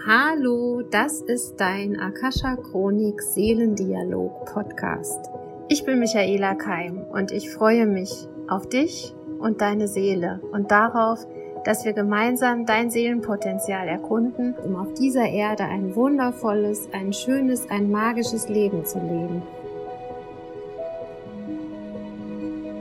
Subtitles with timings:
[0.00, 5.30] Hallo, das ist dein Akasha Chronik Seelendialog Podcast.
[5.68, 11.24] Ich bin Michaela Keim und ich freue mich auf dich und deine Seele und darauf,
[11.64, 17.88] dass wir gemeinsam dein Seelenpotenzial erkunden, um auf dieser Erde ein wundervolles, ein schönes, ein
[17.88, 19.42] magisches Leben zu leben.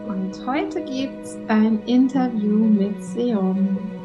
[0.08, 4.01] Und heute gibt's ein Interview mit Seon.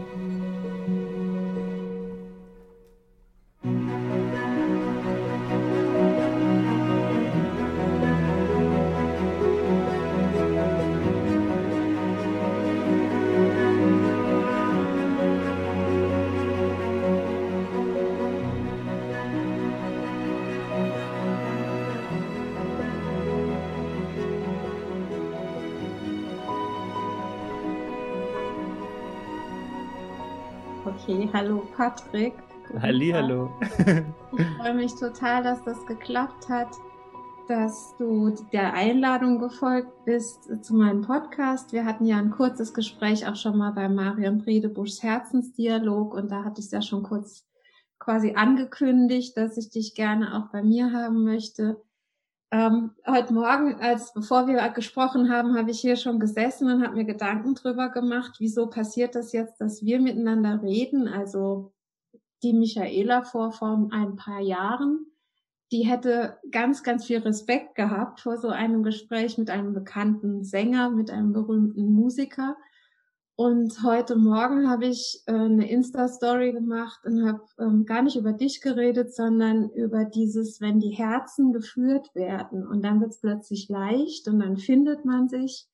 [31.33, 32.35] Hallo Patrick.
[32.81, 33.51] Halli, hallo.
[34.39, 36.69] Ich freue mich total, dass das geklappt hat,
[37.49, 41.73] dass du der Einladung gefolgt bist zu meinem Podcast.
[41.73, 46.45] Wir hatten ja ein kurzes Gespräch auch schon mal bei Marion Bredebuschs Herzensdialog und da
[46.45, 47.47] hatte ich es ja schon kurz
[47.99, 51.81] quasi angekündigt, dass ich dich gerne auch bei mir haben möchte.
[52.57, 56.95] Ähm, heute Morgen, als bevor wir gesprochen haben, habe ich hier schon gesessen und habe
[56.95, 61.07] mir Gedanken drüber gemacht, wieso passiert das jetzt, dass wir miteinander reden.
[61.07, 61.75] Also
[62.43, 65.05] die Michaela vor vor ein paar Jahren,
[65.71, 70.89] die hätte ganz, ganz viel Respekt gehabt vor so einem Gespräch mit einem bekannten Sänger,
[70.89, 72.57] mit einem berühmten Musiker.
[73.39, 78.33] Und heute Morgen habe ich äh, eine Insta-Story gemacht und habe ähm, gar nicht über
[78.33, 83.69] dich geredet, sondern über dieses, wenn die Herzen geführt werden und dann wird es plötzlich
[83.69, 85.67] leicht und dann findet man sich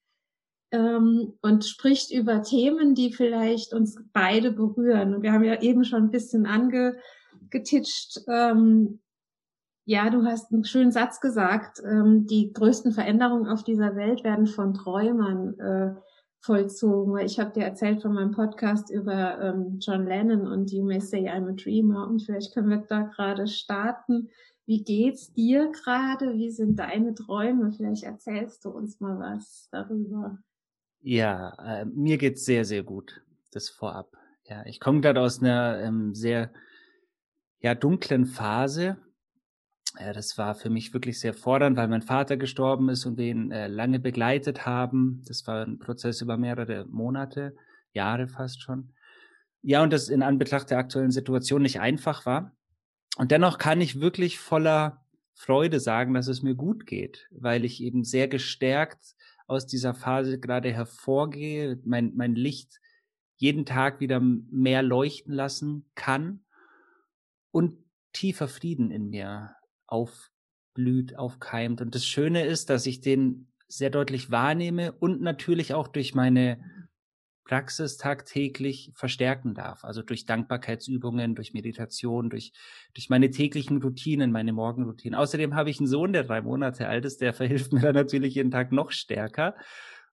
[0.72, 5.14] ähm, und spricht über Themen, die vielleicht uns beide berühren.
[5.14, 8.22] Und wir haben ja eben schon ein bisschen angetitscht.
[8.26, 8.98] Ähm,
[9.84, 11.80] ja, du hast einen schönen Satz gesagt.
[11.84, 15.94] Die größten Veränderungen auf dieser Welt werden von Träumern äh,
[16.42, 17.14] vollzogen.
[17.14, 21.00] Weil ich habe dir erzählt von meinem Podcast über ähm, John Lennon und You May
[21.00, 24.28] Say I'm a Dreamer und vielleicht können wir da gerade starten.
[24.66, 26.34] Wie geht's dir gerade?
[26.34, 27.72] Wie sind deine Träume?
[27.72, 30.38] Vielleicht erzählst du uns mal was darüber.
[31.00, 33.22] Ja, äh, mir geht's sehr, sehr gut.
[33.50, 34.16] Das vorab.
[34.44, 36.52] Ja, ich komme gerade aus einer ähm, sehr
[37.60, 38.98] ja dunklen Phase
[39.98, 43.26] ja, das war für mich wirklich sehr fordernd, weil mein Vater gestorben ist und wir
[43.26, 45.22] ihn äh, lange begleitet haben.
[45.26, 47.54] Das war ein Prozess über mehrere Monate,
[47.92, 48.92] Jahre fast schon.
[49.60, 52.56] Ja, und das in Anbetracht der aktuellen Situation nicht einfach war.
[53.16, 55.04] Und dennoch kann ich wirklich voller
[55.34, 59.14] Freude sagen, dass es mir gut geht, weil ich eben sehr gestärkt
[59.46, 62.80] aus dieser Phase gerade hervorgehe, mein, mein Licht
[63.36, 66.44] jeden Tag wieder mehr leuchten lassen kann
[67.50, 67.76] und
[68.12, 69.54] tiefer Frieden in mir
[69.92, 71.80] aufblüht, aufkeimt.
[71.80, 76.58] Und das Schöne ist, dass ich den sehr deutlich wahrnehme und natürlich auch durch meine
[77.44, 79.84] Praxis tagtäglich verstärken darf.
[79.84, 82.52] Also durch Dankbarkeitsübungen, durch Meditation, durch,
[82.94, 85.18] durch meine täglichen Routinen, meine Morgenroutinen.
[85.18, 88.34] Außerdem habe ich einen Sohn, der drei Monate alt ist, der verhilft mir dann natürlich
[88.34, 89.54] jeden Tag noch stärker.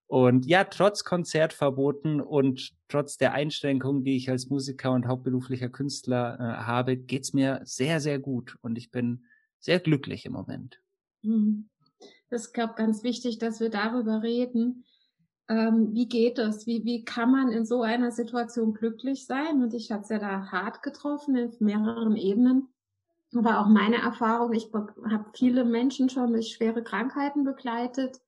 [0.07, 6.35] Und ja, trotz Konzertverboten und trotz der Einschränkungen, die ich als Musiker und hauptberuflicher Künstler
[6.39, 8.57] äh, habe, geht's mir sehr, sehr gut.
[8.61, 9.25] Und ich bin
[9.59, 10.79] sehr glücklich im Moment.
[11.21, 11.69] Mhm.
[12.29, 14.85] Das ist, glaube ganz wichtig, dass wir darüber reden.
[15.47, 16.67] Ähm, wie geht das?
[16.67, 19.63] Wie, wie kann man in so einer Situation glücklich sein?
[19.63, 22.67] Und ich hatte es ja da hart getroffen in mehreren Ebenen.
[23.35, 28.21] Aber auch meine Erfahrung, ich habe viele Menschen schon durch schwere Krankheiten begleitet.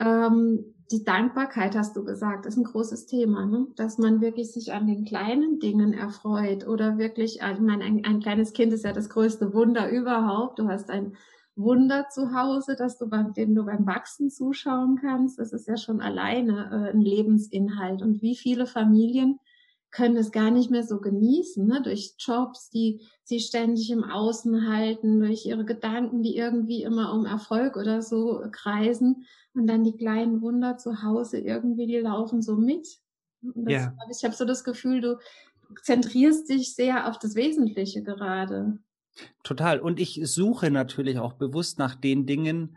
[0.00, 3.66] Ähm, die Dankbarkeit, hast du gesagt, ist ein großes Thema, ne?
[3.76, 8.20] dass man wirklich sich an den kleinen Dingen erfreut oder wirklich, ich meine, ein, ein
[8.20, 10.58] kleines Kind ist ja das größte Wunder überhaupt.
[10.58, 11.14] Du hast ein
[11.56, 15.38] Wunder zu Hause, dass du beim, dem du beim Wachsen zuschauen kannst.
[15.38, 18.00] Das ist ja schon alleine äh, ein Lebensinhalt.
[18.00, 19.40] Und wie viele Familien
[19.90, 21.82] können es gar nicht mehr so genießen, ne?
[21.82, 27.24] durch Jobs, die sie ständig im Außen halten, durch ihre Gedanken, die irgendwie immer um
[27.24, 29.24] Erfolg oder so kreisen
[29.54, 32.86] und dann die kleinen Wunder zu Hause irgendwie, die laufen so mit.
[33.40, 33.94] Das, ja.
[34.10, 35.18] Ich habe so das Gefühl, du
[35.82, 38.78] zentrierst dich sehr auf das Wesentliche gerade.
[39.42, 39.80] Total.
[39.80, 42.76] Und ich suche natürlich auch bewusst nach den Dingen,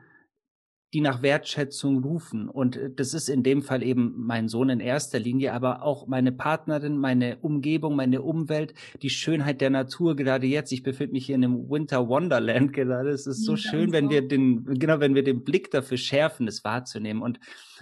[0.94, 2.50] die nach Wertschätzung rufen.
[2.50, 6.08] Und äh, das ist in dem Fall eben mein Sohn in erster Linie, aber auch
[6.08, 10.16] meine Partnerin, meine Umgebung, meine Umwelt, die Schönheit der Natur.
[10.16, 13.10] Gerade jetzt, ich befinde mich hier in einem Winter Wonderland gerade.
[13.10, 16.46] Es ist so ja, schön, wenn wir den, genau, wenn wir den Blick dafür schärfen,
[16.46, 17.22] das wahrzunehmen.
[17.22, 17.40] Und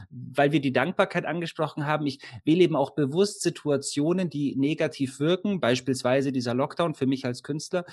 [0.10, 5.60] weil wir die Dankbarkeit angesprochen haben, ich wähle eben auch bewusst Situationen, die negativ wirken,
[5.60, 7.86] beispielsweise dieser Lockdown für mich als Künstler,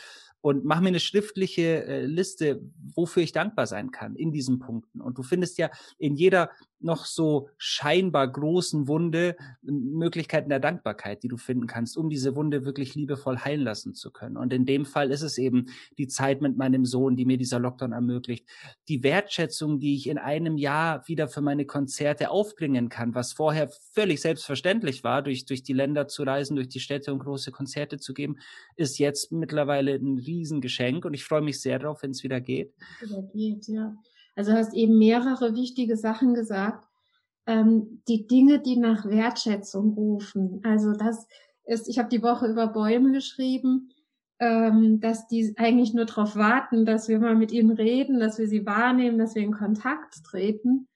[0.46, 2.60] und mach mir eine schriftliche äh, Liste,
[2.94, 5.00] wofür ich dankbar sein kann in diesen Punkten.
[5.06, 6.50] Und du findest ja in jeder
[6.80, 12.64] noch so scheinbar großen Wunde Möglichkeiten der Dankbarkeit, die du finden kannst, um diese Wunde
[12.64, 14.36] wirklich liebevoll heilen lassen zu können.
[14.36, 15.66] Und in dem Fall ist es eben
[15.98, 18.46] die Zeit mit meinem Sohn, die mir dieser Lockdown ermöglicht,
[18.88, 23.70] die Wertschätzung, die ich in einem Jahr wieder für meine Konzerte aufbringen kann, was vorher
[23.92, 27.98] völlig selbstverständlich war, durch, durch die Länder zu reisen, durch die Städte und große Konzerte
[27.98, 28.36] zu geben,
[28.76, 32.74] ist jetzt mittlerweile ein Riesengeschenk und ich freue mich sehr darauf, wenn es wieder geht.
[33.00, 33.96] Wieder geht, ja.
[34.36, 36.86] Also hast eben mehrere wichtige Sachen gesagt.
[37.46, 40.60] Ähm, die Dinge, die nach Wertschätzung rufen.
[40.62, 41.26] Also das
[41.64, 43.90] ist, ich habe die Woche über Bäume geschrieben,
[44.38, 48.46] ähm, dass die eigentlich nur darauf warten, dass wir mal mit ihnen reden, dass wir
[48.46, 50.88] sie wahrnehmen, dass wir in Kontakt treten.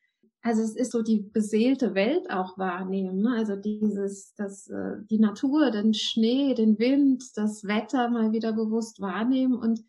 [0.43, 3.23] Also es ist so die beseelte Welt auch wahrnehmen.
[3.23, 3.35] Ne?
[3.37, 9.01] Also dieses, das, äh, die Natur, den Schnee, den Wind, das Wetter mal wieder bewusst
[9.01, 9.83] wahrnehmen und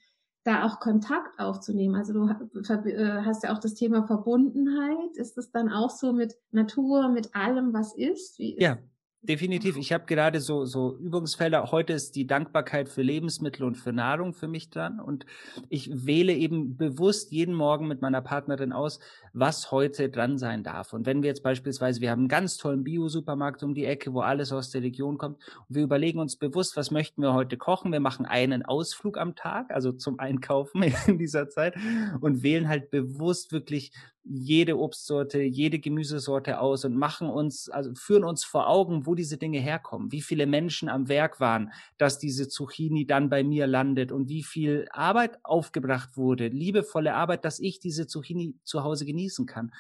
[0.44, 1.96] da auch Kontakt aufzunehmen.
[1.96, 5.16] Also du äh, hast ja auch das Thema Verbundenheit.
[5.16, 8.40] Ist es dann auch so mit Natur, mit allem, was ist?
[8.40, 8.78] Wie ist ja,
[9.24, 9.78] Definitiv.
[9.78, 11.72] Ich habe gerade so, so Übungsfelder.
[11.72, 15.00] Heute ist die Dankbarkeit für Lebensmittel und für Nahrung für mich dran.
[15.00, 15.28] Und
[15.70, 19.00] ich wähle eben bewusst jeden Morgen mit meiner Partnerin aus,
[19.32, 20.92] was heute dran sein darf.
[20.94, 24.22] Und wenn wir jetzt beispielsweise, wir haben einen ganz tollen Bio-Supermarkt um die Ecke, wo
[24.22, 25.38] alles aus der Region kommt.
[25.70, 27.92] Und wir überlegen uns bewusst, was möchten wir heute kochen.
[27.92, 31.76] Wir machen einen Ausflug am Tag, also zum Einkaufen in dieser Zeit
[32.22, 33.92] und wählen halt bewusst wirklich
[34.24, 39.38] jede Obstsorte, jede Gemüsesorte aus und machen uns, also führen uns vor Augen, wo diese
[39.38, 44.12] Dinge herkommen, wie viele Menschen am Werk waren, dass diese Zucchini dann bei mir landet
[44.12, 49.46] und wie viel Arbeit aufgebracht wurde, liebevolle Arbeit, dass ich diese Zucchini zu Hause genießen
[49.46, 49.72] kann.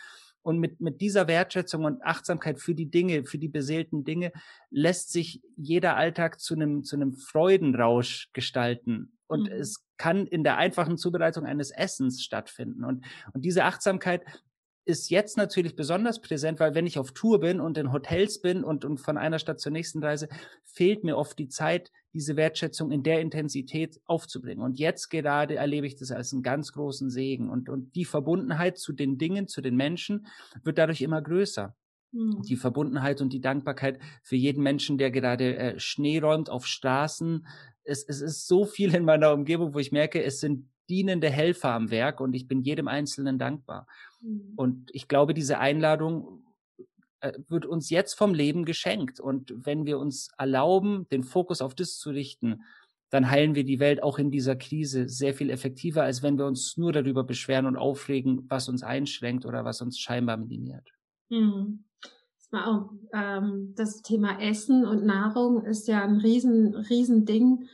[0.44, 4.31] Und mit, mit dieser Wertschätzung und Achtsamkeit für die Dinge, für die beseelten Dinge,
[4.72, 9.18] lässt sich jeder Alltag zu einem, zu einem Freudenrausch gestalten.
[9.27, 9.60] Und mhm.
[9.60, 12.84] es kann in der einfachen Zubereitung eines Essens stattfinden.
[12.84, 14.24] Und, und diese Achtsamkeit
[14.91, 18.63] ist jetzt natürlich besonders präsent, weil wenn ich auf Tour bin und in Hotels bin
[18.63, 20.27] und, und von einer Stadt zur nächsten reise,
[20.63, 24.63] fehlt mir oft die Zeit, diese Wertschätzung in der Intensität aufzubringen.
[24.63, 27.49] Und jetzt gerade erlebe ich das als einen ganz großen Segen.
[27.49, 30.27] Und, und die Verbundenheit zu den Dingen, zu den Menschen
[30.63, 31.75] wird dadurch immer größer.
[32.11, 32.41] Mhm.
[32.43, 37.47] Die Verbundenheit und die Dankbarkeit für jeden Menschen, der gerade äh, Schnee räumt auf Straßen,
[37.83, 41.69] es, es ist so viel in meiner Umgebung, wo ich merke, es sind dienende Helfer
[41.71, 43.88] am Werk und ich bin jedem Einzelnen dankbar.
[44.21, 44.53] Mhm.
[44.56, 46.44] Und ich glaube, diese Einladung
[47.19, 49.19] äh, wird uns jetzt vom Leben geschenkt.
[49.19, 52.62] Und wenn wir uns erlauben, den Fokus auf das zu richten,
[53.09, 56.45] dann heilen wir die Welt auch in dieser Krise sehr viel effektiver, als wenn wir
[56.45, 60.88] uns nur darüber beschweren und aufregen, was uns einschränkt oder was uns scheinbar minimiert.
[61.29, 61.83] Mhm
[62.59, 67.67] auch, ähm, das Thema Essen und Nahrung ist ja ein riesen, riesen Ding.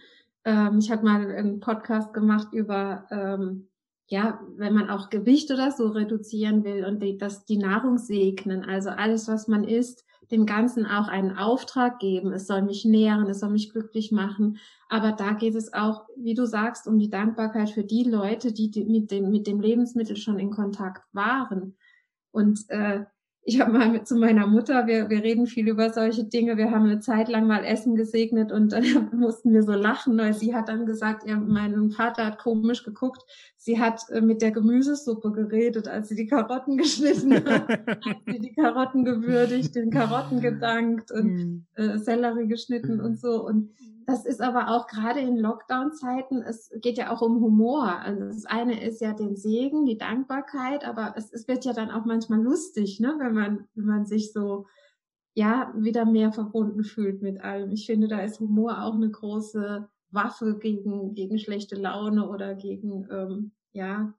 [0.45, 3.67] Ähm, ich habe mal einen Podcast gemacht über, ähm,
[4.07, 8.63] ja, wenn man auch Gewicht oder so reduzieren will und die, das, die Nahrung segnen,
[8.63, 12.33] also alles, was man isst, dem Ganzen auch einen Auftrag geben.
[12.33, 14.57] Es soll mich nähren, es soll mich glücklich machen.
[14.89, 18.69] Aber da geht es auch, wie du sagst, um die Dankbarkeit für die Leute, die,
[18.69, 21.75] die mit, dem, mit dem Lebensmittel schon in Kontakt waren.
[22.31, 23.06] Und äh,
[23.47, 26.69] ich habe mal mit zu meiner Mutter, wir, wir reden viel über solche Dinge, wir
[26.69, 28.83] haben eine Zeit lang mal Essen gesegnet und dann
[29.17, 33.24] mussten wir so lachen, weil sie hat dann gesagt, ja, mein Vater hat komisch geguckt,
[33.55, 38.39] sie hat äh, mit der Gemüsesuppe geredet, als sie die Karotten geschnitten hat, hat sie
[38.39, 41.65] die Karotten gewürdigt, den Karotten gedankt und mhm.
[41.75, 43.48] äh, Sellerie geschnitten und so.
[43.48, 43.69] Und
[44.07, 47.99] das ist aber auch gerade in Lockdown-Zeiten, es geht ja auch um Humor.
[47.99, 51.91] Also das eine ist ja den Segen, die Dankbarkeit, aber es, es wird ja dann
[51.91, 54.65] auch manchmal lustig, ne, wenn man, wenn man sich so
[55.33, 57.73] ja wieder mehr verbunden fühlt mit allem.
[57.73, 63.09] Ich finde, da ist Humor auch eine große Waffe gegen, gegen schlechte Laune oder gegen
[63.11, 64.13] ähm, ja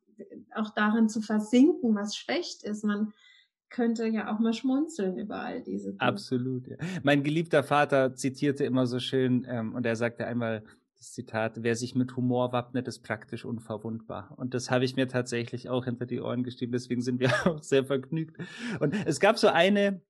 [0.54, 2.84] auch darin zu versinken, was schlecht ist.
[2.84, 3.14] Man
[3.70, 6.00] könnte ja auch mal schmunzeln über all diese Dinge.
[6.00, 6.66] Absolut.
[6.66, 6.76] Ja.
[7.02, 10.64] Mein geliebter Vater zitierte immer so schön ähm, und er sagte einmal
[10.98, 14.34] das Zitat, wer sich mit Humor wappnet, ist praktisch unverwundbar.
[14.36, 17.62] Und das habe ich mir tatsächlich auch hinter die Ohren geschrieben, deswegen sind wir auch
[17.62, 18.36] sehr vergnügt.
[18.80, 20.00] Und es gab so eine,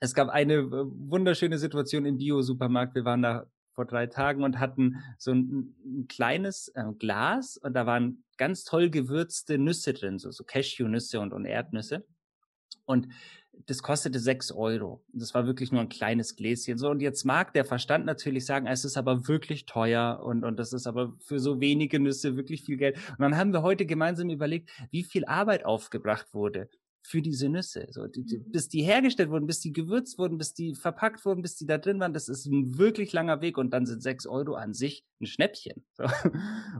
[0.00, 2.94] es gab eine äh, wunderschöne Situation im Bio-Supermarkt.
[2.94, 7.74] Wir waren da vor drei Tagen und hatten so ein, ein kleines äh, Glas und
[7.74, 12.04] da waren ganz toll gewürzte Nüsse drin, so, so Cashew-Nüsse und, und Erdnüsse.
[12.84, 13.08] Und
[13.66, 15.04] das kostete sechs Euro.
[15.12, 16.78] Das war wirklich nur ein kleines Gläschen.
[16.78, 20.58] So, und jetzt mag der Verstand natürlich sagen, es ist aber wirklich teuer und, und
[20.58, 22.96] das ist aber für so wenige Nüsse wirklich viel Geld.
[23.10, 26.68] Und dann haben wir heute gemeinsam überlegt, wie viel Arbeit aufgebracht wurde
[27.02, 27.86] für diese Nüsse.
[27.90, 28.52] So, die, die, mhm.
[28.52, 31.78] bis die hergestellt wurden, bis die gewürzt wurden, bis die verpackt wurden, bis die da
[31.78, 35.04] drin waren, das ist ein wirklich langer Weg und dann sind sechs Euro an sich
[35.20, 35.84] ein Schnäppchen.
[35.94, 36.04] So.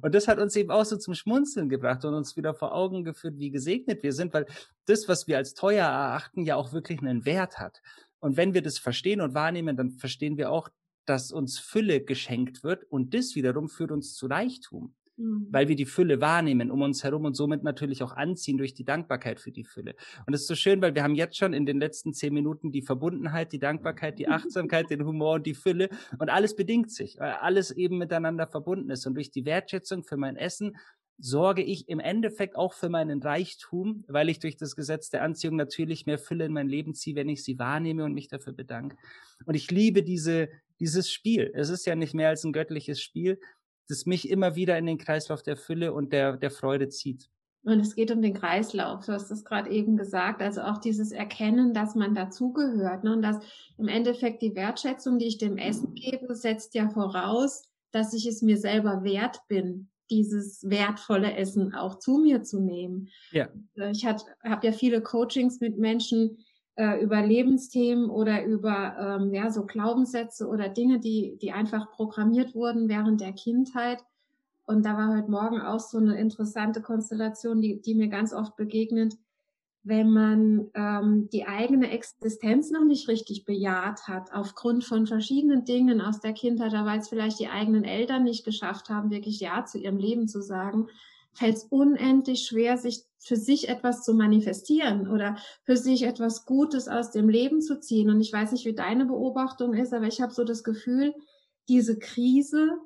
[0.03, 3.05] Und das hat uns eben auch so zum Schmunzeln gebracht und uns wieder vor Augen
[3.05, 4.47] geführt, wie gesegnet wir sind, weil
[4.87, 7.83] das, was wir als teuer erachten, ja auch wirklich einen Wert hat.
[8.21, 10.69] Und wenn wir das verstehen und wahrnehmen, dann verstehen wir auch,
[11.05, 14.95] dass uns Fülle geschenkt wird und das wiederum führt uns zu Reichtum.
[15.17, 15.49] Mhm.
[15.51, 18.85] weil wir die Fülle wahrnehmen um uns herum und somit natürlich auch anziehen durch die
[18.85, 19.95] Dankbarkeit für die Fülle.
[20.27, 22.73] Und es ist so schön, weil wir haben jetzt schon in den letzten zehn Minuten
[22.73, 27.19] die Verbundenheit, die Dankbarkeit, die Achtsamkeit, den Humor und die Fülle und alles bedingt sich,
[27.19, 29.07] weil alles eben miteinander verbunden ist.
[29.07, 30.77] Und durch die Wertschätzung für mein Essen
[31.19, 35.57] sorge ich im Endeffekt auch für meinen Reichtum, weil ich durch das Gesetz der Anziehung
[35.57, 38.97] natürlich mehr Fülle in mein Leben ziehe, wenn ich sie wahrnehme und mich dafür bedanke.
[39.45, 40.49] Und ich liebe diese,
[40.81, 41.53] dieses Spiel.
[41.55, 43.39] Es ist ja nicht mehr als ein göttliches Spiel
[43.89, 47.29] das mich immer wieder in den Kreislauf der Fülle und der, der Freude zieht.
[47.65, 49.07] Und es geht um den Kreislauf.
[49.07, 50.43] Du hast das gerade eben gesagt.
[50.43, 53.05] Also auch dieses Erkennen, dass man dazugehört.
[53.05, 53.13] Ne?
[53.13, 53.39] Und dass
[53.79, 57.63] im Endeffekt die Wertschätzung, die ich dem Essen gebe, setzt ja voraus,
[57.93, 63.09] dass ich es mir selber wert bin, dieses wertvolle Essen auch zu mir zu nehmen.
[63.31, 63.49] Ja.
[63.93, 64.21] Ich habe
[64.67, 66.39] ja viele Coachings mit Menschen,
[66.77, 72.55] äh, über Lebensthemen oder über ähm, ja so Glaubenssätze oder Dinge, die die einfach programmiert
[72.55, 74.03] wurden während der Kindheit.
[74.65, 78.57] Und da war heute Morgen auch so eine interessante Konstellation, die, die mir ganz oft
[78.57, 79.17] begegnet,
[79.85, 86.01] wenn man ähm, die eigene Existenz noch nicht richtig bejaht hat, aufgrund von verschiedenen Dingen
[86.01, 89.79] aus der Kindheit, weil es vielleicht die eigenen Eltern nicht geschafft haben, wirklich Ja zu
[89.79, 90.87] ihrem Leben zu sagen,
[91.35, 96.89] fällt es unendlich schwer, sich für sich etwas zu manifestieren oder für sich etwas Gutes
[96.89, 98.11] aus dem Leben zu ziehen.
[98.11, 101.15] Und ich weiß nicht, wie deine Beobachtung ist, aber ich habe so das Gefühl,
[101.69, 102.79] diese Krise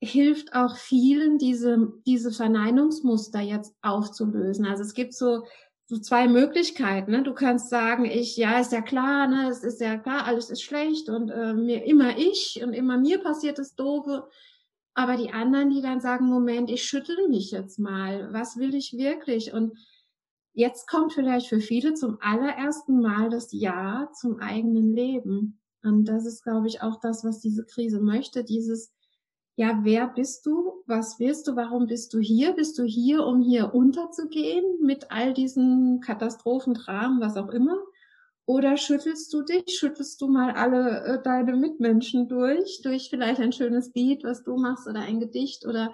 [0.00, 4.66] hilft auch vielen, diese, diese Verneinungsmuster jetzt aufzulösen.
[4.66, 5.44] Also es gibt so,
[5.86, 7.12] so zwei Möglichkeiten.
[7.12, 7.22] Ne?
[7.22, 10.62] Du kannst sagen, ich, ja, ist ja klar, ne, es ist ja klar, alles ist
[10.62, 14.28] schlecht und äh, mir immer ich und immer mir passiert das Doofe.
[14.94, 18.92] Aber die anderen, die dann sagen, Moment, ich schüttel mich jetzt mal, was will ich
[18.92, 19.52] wirklich?
[19.52, 19.78] Und
[20.52, 25.60] jetzt kommt vielleicht für viele zum allerersten Mal das Ja zum eigenen Leben.
[25.82, 28.92] Und das ist, glaube ich, auch das, was diese Krise möchte, dieses,
[29.56, 30.82] ja, wer bist du?
[30.86, 31.56] Was willst du?
[31.56, 32.52] Warum bist du hier?
[32.52, 37.76] Bist du hier, um hier unterzugehen mit all diesen Katastrophen, Dramen, was auch immer?
[38.44, 43.52] Oder schüttelst du dich, schüttelst du mal alle äh, deine Mitmenschen durch, durch vielleicht ein
[43.52, 45.92] schönes Lied, was du machst oder ein Gedicht oder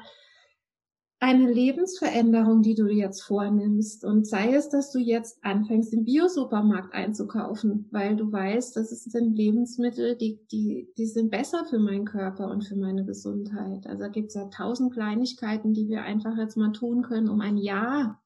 [1.20, 4.04] eine Lebensveränderung, die du jetzt vornimmst.
[4.04, 9.36] Und sei es, dass du jetzt anfängst, im Biosupermarkt einzukaufen, weil du weißt, das sind
[9.36, 13.86] Lebensmittel, die, die, die sind besser für meinen Körper und für meine Gesundheit.
[13.86, 17.56] Also gibt es ja tausend Kleinigkeiten, die wir einfach jetzt mal tun können, um ein
[17.56, 18.20] Ja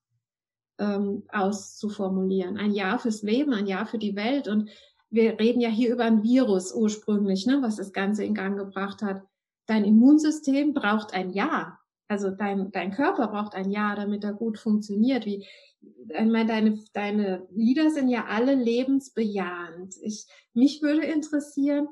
[0.82, 2.56] ähm, auszuformulieren.
[2.56, 4.48] Ein Jahr fürs Leben, ein Jahr für die Welt.
[4.48, 4.68] Und
[5.10, 9.02] wir reden ja hier über ein Virus ursprünglich, ne, was das Ganze in Gang gebracht
[9.02, 9.22] hat.
[9.66, 11.78] Dein Immunsystem braucht ein Jahr.
[12.08, 15.24] Also dein, dein Körper braucht ein Jahr, damit er gut funktioniert.
[15.24, 15.46] Wie,
[15.80, 19.94] ich meine, deine, deine Lieder sind ja alle lebensbejahend.
[20.02, 21.88] Ich, mich würde interessieren,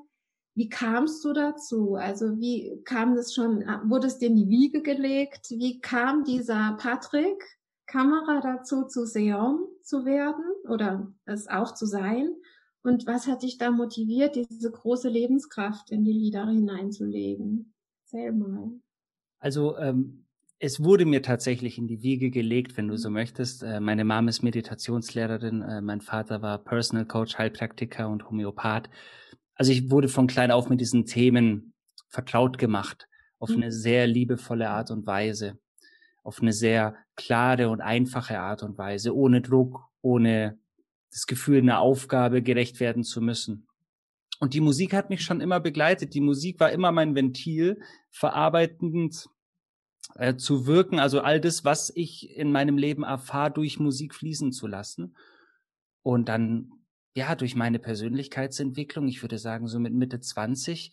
[0.54, 1.94] wie kamst du dazu?
[1.94, 5.50] Also wie kam das schon, wurde es dir in die Wiege gelegt?
[5.50, 7.59] Wie kam dieser Patrick
[7.90, 12.30] Kamera dazu, zu Seon zu werden oder es auch zu sein?
[12.82, 17.74] Und was hat dich da motiviert, diese große Lebenskraft in die Lieder hineinzulegen?
[18.04, 18.70] Erzähl mal.
[19.38, 20.24] Also ähm,
[20.58, 23.62] es wurde mir tatsächlich in die Wiege gelegt, wenn du so möchtest.
[23.62, 28.88] Äh, meine Mom ist Meditationslehrerin, äh, mein Vater war Personal Coach, Heilpraktiker und Homöopath.
[29.54, 31.74] Also ich wurde von klein auf mit diesen Themen
[32.08, 33.56] vertraut gemacht, auf mhm.
[33.56, 35.58] eine sehr liebevolle Art und Weise
[36.22, 40.58] auf eine sehr klare und einfache Art und Weise, ohne Druck, ohne
[41.10, 43.66] das Gefühl, einer Aufgabe gerecht werden zu müssen.
[44.38, 46.14] Und die Musik hat mich schon immer begleitet.
[46.14, 49.28] Die Musik war immer mein Ventil, verarbeitend
[50.14, 54.52] äh, zu wirken, also all das, was ich in meinem Leben erfahre, durch Musik fließen
[54.52, 55.14] zu lassen.
[56.02, 56.72] Und dann,
[57.14, 60.92] ja, durch meine Persönlichkeitsentwicklung, ich würde sagen, so mit Mitte 20,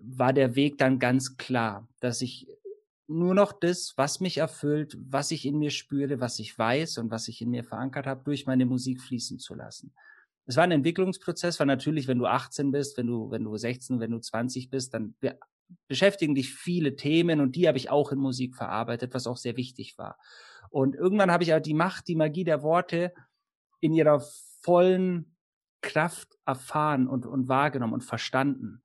[0.00, 2.48] war der Weg dann ganz klar, dass ich
[3.06, 7.10] nur noch das, was mich erfüllt, was ich in mir spüre, was ich weiß und
[7.10, 9.92] was ich in mir verankert habe, durch meine Musik fließen zu lassen.
[10.46, 14.00] Es war ein Entwicklungsprozess, weil natürlich, wenn du 18 bist, wenn du, wenn du 16,
[14.00, 15.38] wenn du 20 bist, dann wir,
[15.88, 19.56] beschäftigen dich viele Themen und die habe ich auch in Musik verarbeitet, was auch sehr
[19.56, 20.18] wichtig war.
[20.70, 23.12] Und irgendwann habe ich aber die Macht, die Magie der Worte
[23.80, 24.20] in ihrer
[24.62, 25.36] vollen
[25.80, 28.82] Kraft erfahren und, und wahrgenommen und verstanden,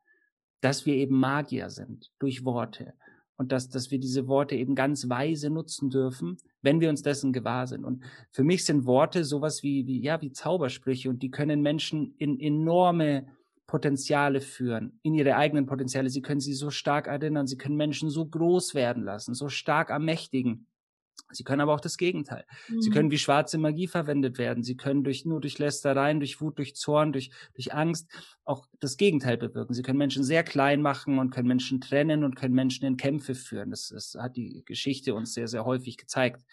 [0.62, 2.94] dass wir eben Magier sind durch Worte
[3.38, 7.32] und dass, dass wir diese Worte eben ganz weise nutzen dürfen, wenn wir uns dessen
[7.32, 7.86] gewahr sind.
[7.86, 12.15] Und für mich sind Worte sowas wie, wie, ja, wie Zaubersprüche und die können Menschen
[12.17, 13.27] in enorme
[13.67, 16.10] Potenziale führen, in ihre eigenen Potenziale.
[16.10, 19.89] Sie können sie so stark erinnern, sie können Menschen so groß werden lassen, so stark
[19.89, 20.67] ermächtigen.
[21.32, 22.46] Sie können aber auch das Gegenteil.
[22.68, 22.82] Mhm.
[22.82, 24.64] Sie können wie schwarze Magie verwendet werden.
[24.64, 28.10] Sie können durch, nur durch Lästereien, durch Wut, durch Zorn, durch, durch Angst
[28.46, 29.74] auch das Gegenteil bewirken.
[29.74, 33.36] Sie können Menschen sehr klein machen und können Menschen trennen und können Menschen in Kämpfe
[33.36, 33.72] führen.
[33.72, 36.44] Das, das hat die Geschichte uns sehr, sehr häufig gezeigt.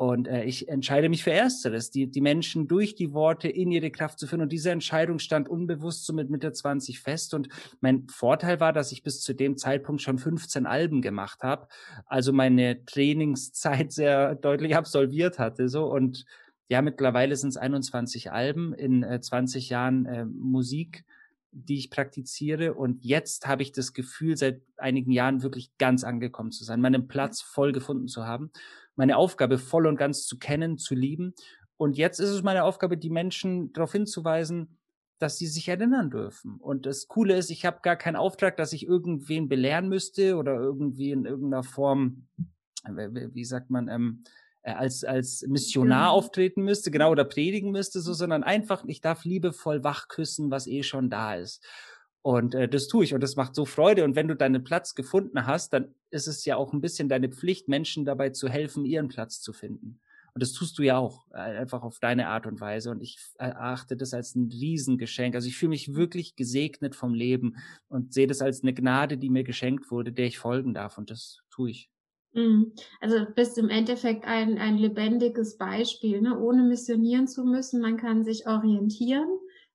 [0.00, 3.90] Und äh, ich entscheide mich für Ersteres, die, die Menschen durch die Worte in ihre
[3.90, 4.40] Kraft zu führen.
[4.40, 7.34] Und diese Entscheidung stand unbewusst so mit Mitte 20 fest.
[7.34, 7.50] Und
[7.82, 11.68] mein Vorteil war, dass ich bis zu dem Zeitpunkt schon 15 Alben gemacht habe.
[12.06, 15.68] Also meine Trainingszeit sehr deutlich absolviert hatte.
[15.68, 16.24] So und
[16.68, 21.04] ja, mittlerweile sind es 21 Alben in äh, 20 Jahren äh, Musik
[21.52, 22.74] die ich praktiziere.
[22.74, 27.08] Und jetzt habe ich das Gefühl, seit einigen Jahren wirklich ganz angekommen zu sein, meinen
[27.08, 28.52] Platz voll gefunden zu haben
[28.96, 31.34] meine Aufgabe voll und ganz zu kennen, zu lieben.
[31.76, 34.76] Und jetzt ist es meine Aufgabe, die Menschen darauf hinzuweisen,
[35.18, 36.56] dass sie sich erinnern dürfen.
[36.58, 40.54] Und das Coole ist, ich habe gar keinen Auftrag, dass ich irgendwen belehren müsste oder
[40.54, 42.26] irgendwie in irgendeiner Form,
[42.86, 44.24] wie sagt man, ähm,
[44.62, 46.10] äh, als, als Missionar ja.
[46.10, 50.66] auftreten müsste, genau, oder predigen müsste, so, sondern einfach, ich darf liebevoll wach küssen, was
[50.66, 51.64] eh schon da ist.
[52.22, 54.04] Und äh, das tue ich und das macht so Freude.
[54.04, 57.30] Und wenn du deinen Platz gefunden hast, dann ist es ja auch ein bisschen deine
[57.30, 60.00] Pflicht, Menschen dabei zu helfen, ihren Platz zu finden.
[60.34, 62.90] Und das tust du ja auch, äh, einfach auf deine Art und Weise.
[62.90, 65.34] Und ich erachte das als ein Riesengeschenk.
[65.34, 67.56] Also ich fühle mich wirklich gesegnet vom Leben
[67.88, 70.98] und sehe das als eine Gnade, die mir geschenkt wurde, der ich folgen darf.
[70.98, 71.90] Und das tue ich.
[72.32, 72.72] Mhm.
[73.00, 76.38] Also bist im Endeffekt ein, ein lebendiges Beispiel, ne?
[76.38, 77.80] ohne missionieren zu müssen.
[77.80, 79.28] Man kann sich orientieren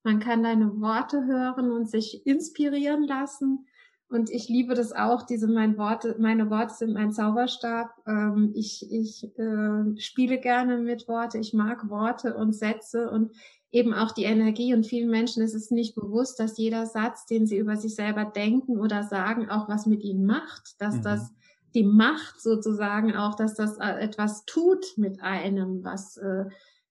[0.06, 3.66] man kann deine Worte hören und sich inspirieren lassen.
[4.08, 7.90] Und ich liebe das auch, diese mein Worte, meine Worte sind mein Zauberstab.
[8.08, 13.32] Ähm, ich ich äh, spiele gerne mit Worte, ich mag Worte und Sätze und
[13.72, 14.76] eben auch die Energie.
[14.76, 18.26] Und vielen Menschen ist es nicht bewusst, dass jeder Satz, den sie über sich selber
[18.26, 21.02] denken oder sagen, auch was mit ihnen macht, dass mhm.
[21.02, 21.34] das
[21.74, 26.46] die Macht sozusagen auch, dass das äh, etwas tut mit einem, was äh,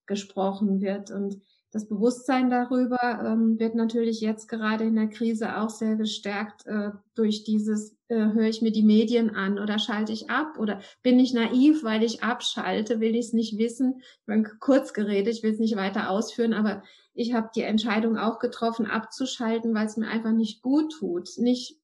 [0.04, 1.12] gesprochen wird.
[1.12, 1.40] Und
[1.74, 6.92] das Bewusstsein darüber ähm, wird natürlich jetzt gerade in der Krise auch sehr gestärkt äh,
[7.16, 11.18] durch dieses, äh, höre ich mir die Medien an oder schalte ich ab oder bin
[11.18, 14.02] ich naiv, weil ich abschalte, will ich es nicht wissen.
[14.20, 18.18] Ich bin kurz geredet, ich will es nicht weiter ausführen, aber ich habe die Entscheidung
[18.18, 21.28] auch getroffen, abzuschalten, weil es mir einfach nicht gut tut.
[21.38, 21.80] Nicht,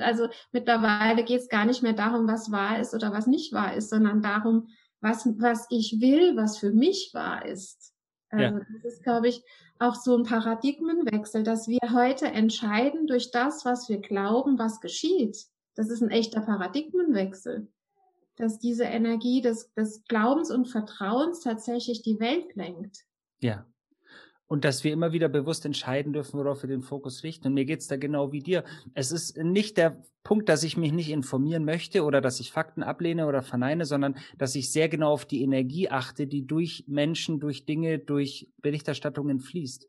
[0.00, 3.76] also mittlerweile geht es gar nicht mehr darum, was wahr ist oder was nicht wahr
[3.76, 4.66] ist, sondern darum,
[5.00, 7.95] was, was ich will, was für mich wahr ist.
[8.36, 8.64] Also ja.
[8.82, 9.42] das ist, glaube ich,
[9.78, 15.46] auch so ein Paradigmenwechsel, dass wir heute entscheiden durch das, was wir glauben, was geschieht.
[15.74, 17.68] Das ist ein echter Paradigmenwechsel,
[18.36, 23.04] dass diese Energie des, des Glaubens und Vertrauens tatsächlich die Welt lenkt.
[23.40, 23.66] Ja,
[24.48, 27.48] und dass wir immer wieder bewusst entscheiden dürfen, worauf wir den Fokus richten.
[27.48, 28.64] Und mir geht's da genau wie dir.
[28.94, 32.82] Es ist nicht der Punkt, dass ich mich nicht informieren möchte oder dass ich Fakten
[32.82, 37.40] ablehne oder verneine, sondern dass ich sehr genau auf die Energie achte, die durch Menschen,
[37.40, 39.86] durch Dinge, durch Berichterstattungen fließt.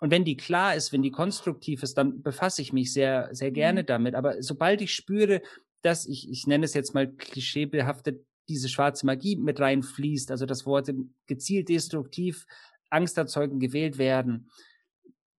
[0.00, 3.50] Und wenn die klar ist, wenn die konstruktiv ist, dann befasse ich mich sehr, sehr
[3.50, 3.86] gerne mhm.
[3.86, 4.14] damit.
[4.14, 5.42] Aber sobald ich spüre,
[5.82, 10.64] dass ich, ich nenne es jetzt mal klischeebehaftet, diese schwarze Magie mit reinfließt, also das
[10.64, 10.90] Wort
[11.26, 12.46] gezielt destruktiv
[12.90, 14.50] angsterzeugend gewählt werden,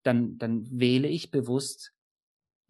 [0.03, 1.93] dann, dann wähle ich bewusst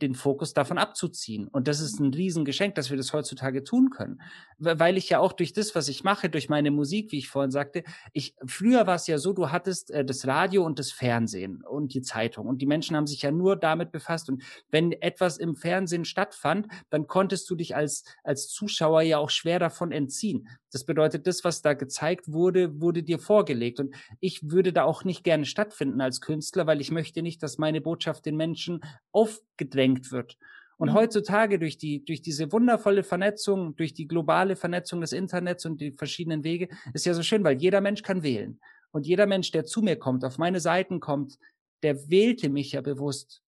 [0.02, 1.48] den Fokus davon abzuziehen.
[1.48, 4.22] Und das ist ein Riesengeschenk, dass wir das heutzutage tun können.
[4.58, 7.52] Weil ich ja auch durch das, was ich mache, durch meine Musik, wie ich vorhin
[7.52, 7.84] sagte,
[8.14, 11.94] ich, früher war es ja so, du hattest äh, das Radio und das Fernsehen und
[11.94, 14.30] die Zeitung und die Menschen haben sich ja nur damit befasst.
[14.30, 19.30] Und wenn etwas im Fernsehen stattfand, dann konntest du dich als, als Zuschauer ja auch
[19.30, 20.48] schwer davon entziehen.
[20.72, 23.80] Das bedeutet, das, was da gezeigt wurde, wurde dir vorgelegt.
[23.80, 27.58] Und ich würde da auch nicht gerne stattfinden als Künstler, weil ich möchte nicht, dass
[27.58, 28.82] meine Botschaft den Menschen
[29.12, 30.38] aufgedrängt wird.
[30.78, 30.94] Und mhm.
[30.94, 35.92] heutzutage durch die, durch diese wundervolle Vernetzung, durch die globale Vernetzung des Internets und die
[35.92, 38.60] verschiedenen Wege, ist ja so schön, weil jeder Mensch kann wählen.
[38.92, 41.38] Und jeder Mensch, der zu mir kommt, auf meine Seiten kommt,
[41.84, 43.42] der wählte mich ja bewusst.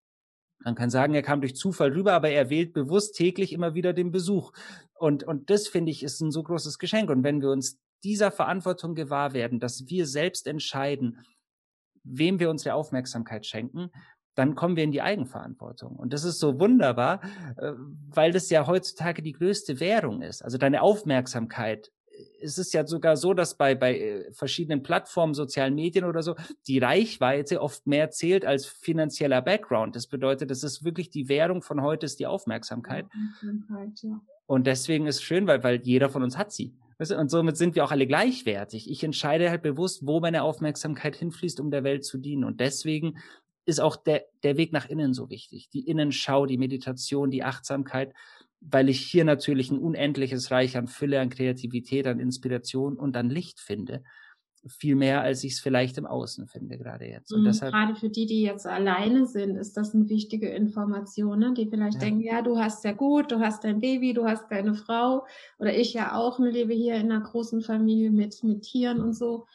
[0.63, 3.93] Man kann sagen, er kam durch Zufall rüber, aber er wählt bewusst täglich immer wieder
[3.93, 4.51] den Besuch.
[4.93, 7.09] Und, und das finde ich ist ein so großes Geschenk.
[7.09, 11.25] Und wenn wir uns dieser Verantwortung gewahr werden, dass wir selbst entscheiden,
[12.03, 13.91] wem wir unsere Aufmerksamkeit schenken,
[14.41, 15.95] dann kommen wir in die Eigenverantwortung.
[15.95, 17.21] Und das ist so wunderbar,
[17.57, 17.73] äh,
[18.09, 20.43] weil das ja heutzutage die größte Währung ist.
[20.43, 21.91] Also deine Aufmerksamkeit.
[22.41, 26.35] Es ist ja sogar so, dass bei, bei äh, verschiedenen Plattformen, sozialen Medien oder so,
[26.67, 29.95] die Reichweite oft mehr zählt als finanzieller Background.
[29.95, 33.05] Das bedeutet, das ist wirklich die Währung von heute ist die Aufmerksamkeit.
[33.05, 34.21] Aufmerksamkeit ja.
[34.47, 36.73] Und deswegen ist es schön, weil, weil jeder von uns hat sie.
[37.09, 38.87] Und somit sind wir auch alle gleichwertig.
[38.89, 42.43] Ich entscheide halt bewusst, wo meine Aufmerksamkeit hinfließt, um der Welt zu dienen.
[42.43, 43.17] Und deswegen
[43.65, 45.69] ist auch der, der Weg nach innen so wichtig.
[45.69, 48.13] Die Innenschau, die Meditation, die Achtsamkeit,
[48.59, 53.29] weil ich hier natürlich ein unendliches Reich an Fülle, an Kreativität, an Inspiration und an
[53.29, 54.03] Licht finde
[54.67, 57.33] viel mehr, als ich es vielleicht im Außen finde, gerade jetzt.
[57.33, 61.39] Und mhm, deshalb, gerade für die, die jetzt alleine sind, ist das eine wichtige Information,
[61.39, 61.53] ne?
[61.53, 61.99] die vielleicht ja.
[62.01, 65.25] denken, ja, du hast ja gut, du hast dein Baby, du hast deine Frau
[65.57, 69.47] oder ich ja auch, lebe hier in einer großen Familie mit, mit Tieren und so.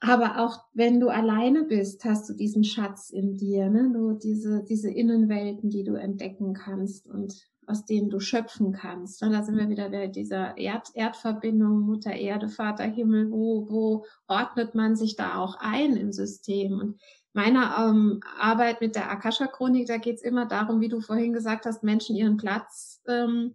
[0.00, 3.90] Aber auch wenn du alleine bist, hast du diesen Schatz in dir, ne?
[3.92, 7.06] Du diese, diese Innenwelten, die du entdecken kannst.
[7.06, 7.34] Und
[7.66, 9.22] aus denen du schöpfen kannst.
[9.22, 14.04] Und da sind wir wieder bei dieser Erd Erdverbindung, Mutter Erde, Vater Himmel, wo, wo
[14.28, 16.78] ordnet man sich da auch ein im System?
[16.78, 17.00] Und
[17.32, 21.66] meine ähm, Arbeit mit der Akasha-Chronik, da geht es immer darum, wie du vorhin gesagt
[21.66, 23.54] hast, Menschen ihren Platz ähm,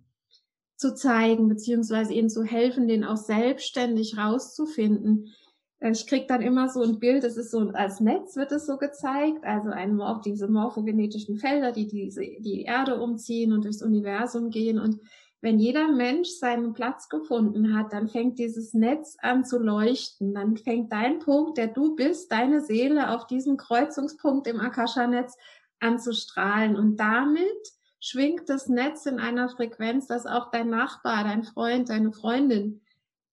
[0.76, 5.34] zu zeigen, beziehungsweise ihnen zu helfen, den auch selbstständig rauszufinden.
[5.84, 8.78] Ich krieg dann immer so ein Bild, es ist so als Netz wird es so
[8.78, 14.52] gezeigt, also ein Morph, diese morphogenetischen Felder, die diese, die Erde umziehen und durchs Universum
[14.52, 14.78] gehen.
[14.78, 15.00] Und
[15.42, 20.36] wenn jeder Mensch seinen Platz gefunden hat, dann fängt dieses Netz an zu leuchten.
[20.36, 25.36] Dann fängt dein Punkt, der du bist, deine Seele auf diesem Kreuzungspunkt im Akasha-Netz
[25.80, 26.76] an zu strahlen.
[26.76, 32.12] Und damit schwingt das Netz in einer Frequenz, dass auch dein Nachbar, dein Freund, deine
[32.12, 32.82] Freundin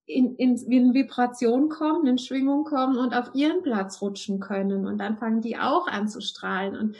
[0.08, 4.86] in, in, in Vibration kommen, in Schwingung kommen und auf ihren Platz rutschen können.
[4.86, 6.76] Und dann fangen die auch an zu strahlen.
[6.76, 6.96] Und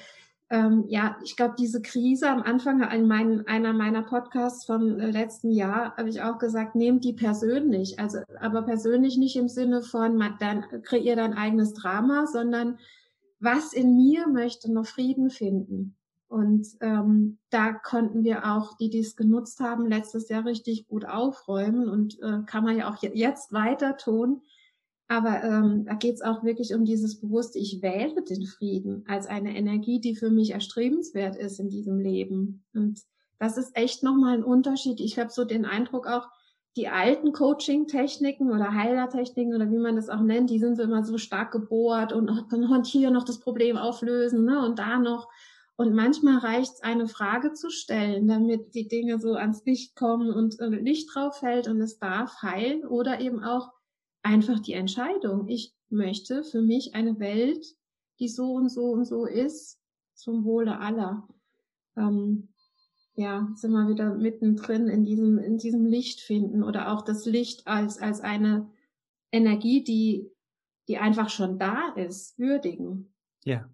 [0.50, 5.10] ähm, ja, ich glaube, diese Krise am Anfang in meinen, einer meiner Podcasts vom äh,
[5.10, 7.98] letzten Jahr habe ich auch gesagt, nehmt die persönlich.
[7.98, 12.78] Also, aber persönlich nicht im Sinne von, dann kreier dein eigenes Drama, sondern
[13.40, 15.97] was in mir möchte noch Frieden finden.
[16.28, 21.06] Und ähm, da konnten wir auch, die, die es genutzt haben, letztes Jahr richtig gut
[21.06, 24.42] aufräumen und äh, kann man ja auch jetzt weiter tun.
[25.08, 29.26] Aber ähm, da geht es auch wirklich um dieses Bewusste, ich wähle den Frieden als
[29.26, 32.62] eine Energie, die für mich erstrebenswert ist in diesem Leben.
[32.74, 33.00] Und
[33.38, 35.00] das ist echt nochmal ein Unterschied.
[35.00, 36.28] Ich habe so den Eindruck auch,
[36.76, 41.02] die alten Coaching-Techniken oder Heilertechniken oder wie man das auch nennt, die sind so immer
[41.02, 45.28] so stark gebohrt und, und hier noch das Problem auflösen ne, und da noch.
[45.78, 50.32] Und manchmal reicht es, eine Frage zu stellen, damit die Dinge so ans Licht kommen
[50.32, 53.70] und äh, Licht drauf fällt und es darf heilen oder eben auch
[54.22, 55.46] einfach die Entscheidung.
[55.46, 57.64] Ich möchte für mich eine Welt,
[58.18, 59.78] die so und so und so ist,
[60.14, 61.28] zum Wohle aller.
[61.96, 62.48] Ähm,
[63.14, 67.68] ja, sind wir wieder mittendrin in diesem, in diesem Licht finden oder auch das Licht
[67.68, 68.68] als, als eine
[69.30, 70.28] Energie, die,
[70.88, 73.14] die einfach schon da ist, würdigen.
[73.44, 73.70] Ja.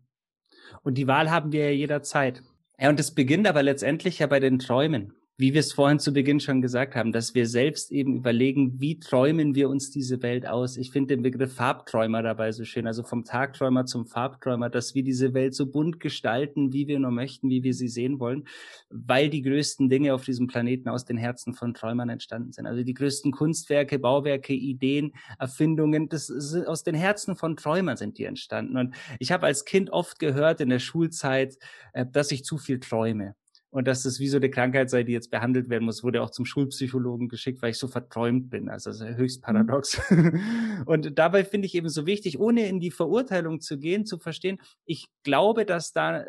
[0.82, 2.42] Und die Wahl haben wir ja jederzeit.
[2.78, 6.12] Ja, und es beginnt aber letztendlich ja bei den Träumen wie wir es vorhin zu
[6.12, 10.46] Beginn schon gesagt haben, dass wir selbst eben überlegen, wie träumen wir uns diese Welt
[10.46, 10.76] aus.
[10.76, 15.02] Ich finde den Begriff Farbträumer dabei so schön, also vom Tagträumer zum Farbträumer, dass wir
[15.02, 18.44] diese Welt so bunt gestalten, wie wir nur möchten, wie wir sie sehen wollen,
[18.90, 22.66] weil die größten Dinge auf diesem Planeten aus den Herzen von Träumern entstanden sind.
[22.66, 28.18] Also die größten Kunstwerke, Bauwerke, Ideen, Erfindungen, das ist, aus den Herzen von Träumern sind
[28.18, 28.76] die entstanden.
[28.76, 31.58] Und ich habe als Kind oft gehört in der Schulzeit,
[31.92, 33.34] äh, dass ich zu viel träume
[33.74, 36.30] und dass das wie so eine Krankheit sei, die jetzt behandelt werden muss, wurde auch
[36.30, 38.68] zum Schulpsychologen geschickt, weil ich so verträumt bin.
[38.68, 39.46] Also das ist höchst mhm.
[39.46, 40.00] paradox.
[40.86, 44.58] und dabei finde ich eben so wichtig, ohne in die Verurteilung zu gehen, zu verstehen,
[44.84, 46.26] ich glaube, dass da, äh,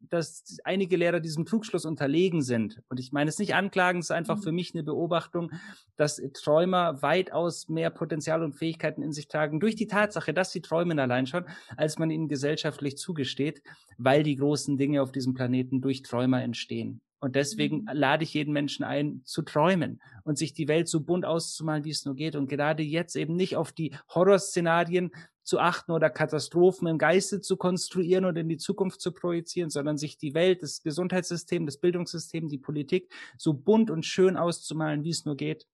[0.00, 2.82] dass einige Lehrer diesem Trugschluss unterlegen sind.
[2.88, 4.56] Und ich meine es nicht anklagen, es ist einfach für mhm.
[4.56, 5.50] mich eine Beobachtung,
[5.96, 10.60] dass Träumer weitaus mehr Potenzial und Fähigkeiten in sich tragen, durch die Tatsache, dass sie
[10.60, 11.44] träumen allein schon,
[11.76, 13.62] als man ihnen gesellschaftlich zugesteht,
[13.96, 17.00] weil die großen Dinge auf diesem Planeten durch Träumer entstehen.
[17.20, 17.88] Und deswegen mhm.
[17.92, 21.90] lade ich jeden Menschen ein, zu träumen und sich die Welt so bunt auszumalen, wie
[21.90, 22.36] es nur geht.
[22.36, 25.10] Und gerade jetzt eben nicht auf die Horrorszenarien
[25.42, 29.96] zu achten oder Katastrophen im Geiste zu konstruieren und in die Zukunft zu projizieren, sondern
[29.96, 35.10] sich die Welt, das Gesundheitssystem, das Bildungssystem, die Politik so bunt und schön auszumalen, wie
[35.10, 35.66] es nur geht,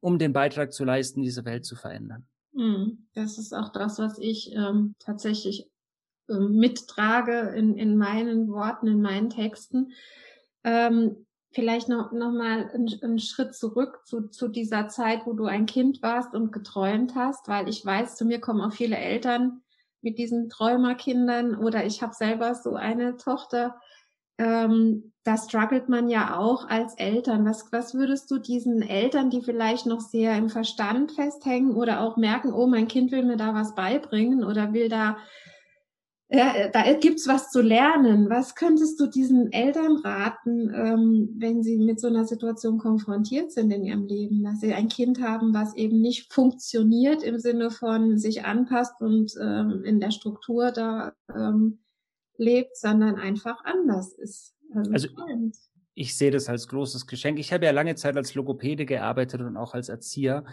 [0.00, 2.26] um den Beitrag zu leisten, diese Welt zu verändern.
[2.52, 3.08] Mhm.
[3.14, 5.68] Das ist auch das, was ich ähm, tatsächlich
[6.28, 9.92] ähm, mittrage in, in meinen Worten, in meinen Texten.
[10.64, 15.44] Ähm, vielleicht noch, noch mal einen, einen Schritt zurück zu, zu dieser Zeit, wo du
[15.44, 19.62] ein Kind warst und geträumt hast, weil ich weiß, zu mir kommen auch viele Eltern
[20.02, 23.80] mit diesen Träumerkindern oder ich habe selber so eine Tochter,
[24.36, 27.46] ähm, da struggelt man ja auch als Eltern.
[27.46, 32.16] Was, was würdest du diesen Eltern, die vielleicht noch sehr im Verstand festhängen oder auch
[32.16, 35.16] merken, oh, mein Kind will mir da was beibringen oder will da,
[36.34, 38.28] ja, da gibt's was zu lernen.
[38.28, 43.70] Was könntest du diesen Eltern raten, ähm, wenn sie mit so einer Situation konfrontiert sind
[43.70, 48.18] in ihrem Leben, dass sie ein Kind haben, was eben nicht funktioniert im Sinne von
[48.18, 51.78] sich anpasst und ähm, in der Struktur da ähm,
[52.36, 54.54] lebt, sondern einfach anders ist.
[54.74, 55.08] Also, also
[55.94, 57.38] ich sehe das als großes Geschenk.
[57.38, 60.44] Ich habe ja lange Zeit als Logopäde gearbeitet und auch als Erzieher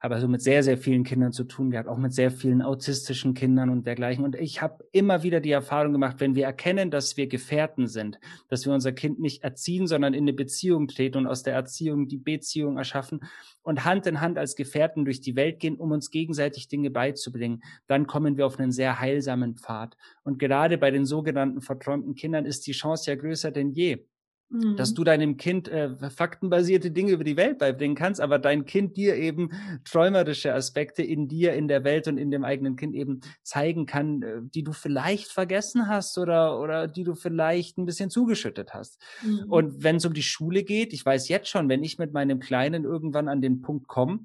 [0.00, 3.34] habe also mit sehr, sehr vielen Kindern zu tun gehabt, auch mit sehr vielen autistischen
[3.34, 4.24] Kindern und dergleichen.
[4.24, 8.20] Und ich habe immer wieder die Erfahrung gemacht, wenn wir erkennen, dass wir Gefährten sind,
[8.48, 12.06] dass wir unser Kind nicht erziehen, sondern in eine Beziehung treten und aus der Erziehung
[12.06, 13.20] die Beziehung erschaffen
[13.62, 17.62] und Hand in Hand als Gefährten durch die Welt gehen, um uns gegenseitig Dinge beizubringen,
[17.88, 19.96] dann kommen wir auf einen sehr heilsamen Pfad.
[20.22, 24.06] Und gerade bei den sogenannten verträumten Kindern ist die Chance ja größer denn je
[24.50, 24.94] dass mhm.
[24.94, 29.14] du deinem Kind äh, faktenbasierte Dinge über die Welt beibringen kannst, aber dein Kind dir
[29.16, 29.50] eben
[29.84, 34.22] träumerische Aspekte in dir, in der Welt und in dem eigenen Kind eben zeigen kann,
[34.22, 38.98] äh, die du vielleicht vergessen hast oder, oder die du vielleicht ein bisschen zugeschüttet hast.
[39.22, 39.44] Mhm.
[39.50, 42.40] Und wenn es um die Schule geht, ich weiß jetzt schon, wenn ich mit meinem
[42.40, 44.20] Kleinen irgendwann an den Punkt komme,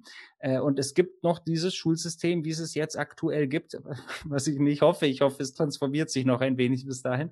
[0.59, 3.77] und es gibt noch dieses Schulsystem, wie es es jetzt aktuell gibt,
[4.25, 5.05] was ich nicht hoffe.
[5.05, 7.29] Ich hoffe, es transformiert sich noch ein wenig bis dahin,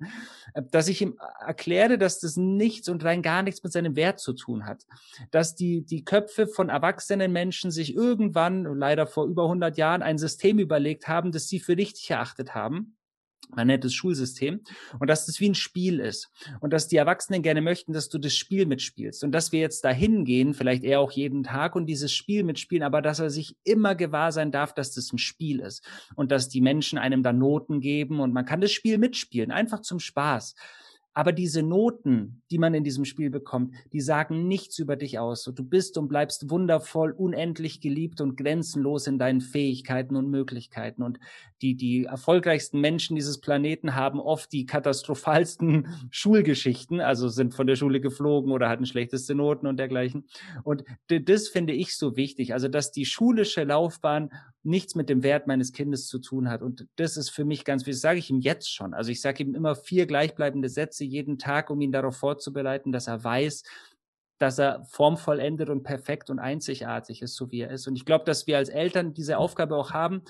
[0.54, 4.20] äh, dass ich ihm erkläre, dass das nichts und rein gar nichts mit seinem Wert
[4.20, 4.86] zu tun hat.
[5.30, 10.18] Dass die, die Köpfe von erwachsenen Menschen sich irgendwann, leider vor über 100 Jahren, ein
[10.18, 12.96] System überlegt haben, das sie für richtig erachtet haben
[13.50, 14.60] man nennt es Schulsystem
[14.98, 18.18] und dass das wie ein Spiel ist und dass die Erwachsenen gerne möchten, dass du
[18.18, 21.86] das Spiel mitspielst und dass wir jetzt dahin gehen, vielleicht eher auch jeden Tag und
[21.86, 25.60] dieses Spiel mitspielen, aber dass er sich immer gewahr sein darf, dass das ein Spiel
[25.60, 29.50] ist und dass die Menschen einem da Noten geben und man kann das Spiel mitspielen,
[29.50, 30.54] einfach zum Spaß.
[31.14, 35.44] Aber diese Noten, die man in diesem Spiel bekommt, die sagen nichts über dich aus.
[35.44, 41.02] du bist und bleibst wundervoll, unendlich geliebt und grenzenlos in deinen Fähigkeiten und Möglichkeiten.
[41.02, 41.18] Und
[41.60, 47.76] die, die erfolgreichsten Menschen dieses Planeten haben oft die katastrophalsten Schulgeschichten, also sind von der
[47.76, 50.26] Schule geflogen oder hatten schlechteste Noten und dergleichen.
[50.64, 52.54] Und das finde ich so wichtig.
[52.54, 54.30] Also, dass die schulische Laufbahn
[54.64, 56.62] nichts mit dem Wert meines Kindes zu tun hat.
[56.62, 57.96] Und das ist für mich ganz wichtig.
[57.96, 58.94] Das sage ich ihm jetzt schon.
[58.94, 63.08] Also ich sage ihm immer vier gleichbleibende Sätze jeden Tag, um ihn darauf vorzubereiten, dass
[63.08, 63.64] er weiß,
[64.38, 67.86] dass er formvollendet und perfekt und einzigartig ist, so wie er ist.
[67.86, 70.22] Und ich glaube, dass wir als Eltern diese Aufgabe auch haben,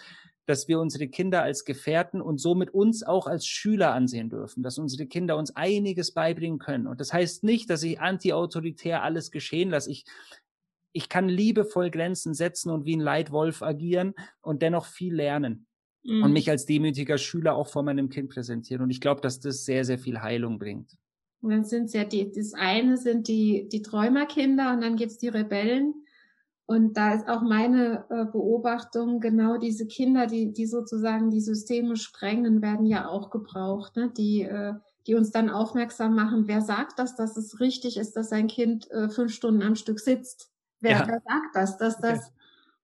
[0.46, 4.78] dass wir unsere Kinder als Gefährten und somit uns auch als Schüler ansehen dürfen, dass
[4.78, 6.86] unsere Kinder uns einiges beibringen können.
[6.86, 9.90] Und das heißt nicht, dass ich antiautoritär alles geschehen lasse.
[9.90, 10.04] Ich
[10.92, 15.66] ich kann liebevoll Grenzen setzen und wie ein Leitwolf agieren und dennoch viel lernen.
[16.04, 16.24] Mhm.
[16.24, 18.82] Und mich als demütiger Schüler auch vor meinem Kind präsentieren.
[18.82, 20.96] Und ich glaube, dass das sehr, sehr viel Heilung bringt.
[21.40, 25.18] Und dann sind es ja die, das eine sind die, die Träumerkinder und dann gibt's
[25.18, 25.94] die Rebellen.
[26.66, 31.96] Und da ist auch meine äh, Beobachtung, genau diese Kinder, die, die sozusagen die Systeme
[31.96, 34.12] sprengen, werden ja auch gebraucht, ne?
[34.16, 34.74] die, äh,
[35.06, 38.88] die uns dann aufmerksam machen, wer sagt das, dass es richtig ist, dass ein Kind
[38.92, 40.51] äh, fünf Stunden am Stück sitzt.
[40.82, 41.06] Wer, ja.
[41.06, 42.32] wer sagt das, dass das,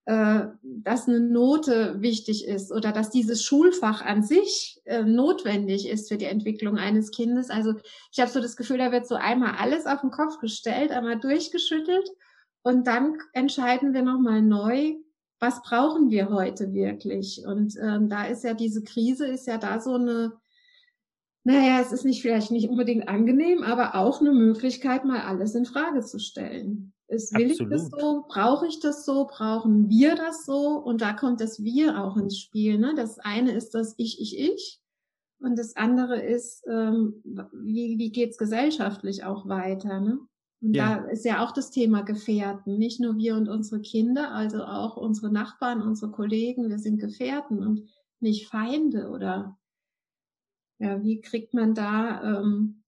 [0.07, 0.41] okay.
[0.41, 6.09] äh, dass eine Note wichtig ist oder dass dieses Schulfach an sich äh, notwendig ist
[6.09, 7.49] für die Entwicklung eines Kindes?
[7.49, 7.75] Also
[8.11, 11.19] ich habe so das Gefühl, da wird so einmal alles auf den Kopf gestellt, einmal
[11.19, 12.09] durchgeschüttelt
[12.63, 14.95] und dann entscheiden wir nochmal neu,
[15.39, 17.45] was brauchen wir heute wirklich?
[17.45, 20.33] Und ähm, da ist ja diese Krise, ist ja da so eine,
[21.43, 25.65] naja, es ist nicht vielleicht nicht unbedingt angenehm, aber auch eine Möglichkeit, mal alles in
[25.65, 26.93] Frage zu stellen.
[27.09, 27.73] Ist, will Absolut.
[27.73, 28.25] ich das so?
[28.27, 29.25] Brauche ich das so?
[29.25, 30.77] Brauchen wir das so?
[30.77, 32.77] Und da kommt das Wir auch ins Spiel.
[32.77, 32.93] Ne?
[32.95, 34.79] Das eine ist das Ich, Ich, Ich.
[35.39, 39.99] Und das andere ist, ähm, wie, wie geht's gesellschaftlich auch weiter?
[39.99, 40.19] Ne?
[40.61, 40.99] Und ja.
[40.99, 42.77] da ist ja auch das Thema Gefährten.
[42.77, 46.69] Nicht nur wir und unsere Kinder, also auch unsere Nachbarn, unsere Kollegen.
[46.69, 49.09] Wir sind Gefährten und nicht Feinde.
[49.09, 49.57] Oder
[50.77, 52.78] ja, wie kriegt man da ähm,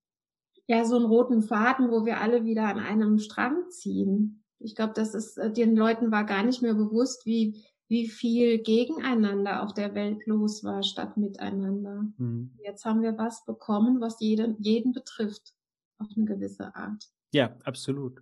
[0.68, 4.44] ja so einen roten Faden, wo wir alle wieder an einem Strang ziehen.
[4.60, 8.60] Ich glaube, das ist äh, den Leuten war gar nicht mehr bewusst, wie wie viel
[8.60, 12.06] gegeneinander auf der Welt los war statt miteinander.
[12.18, 12.52] Mhm.
[12.64, 15.54] Jetzt haben wir was bekommen, was jeden jeden betrifft
[15.98, 17.10] auf eine gewisse Art.
[17.34, 18.22] Ja, absolut.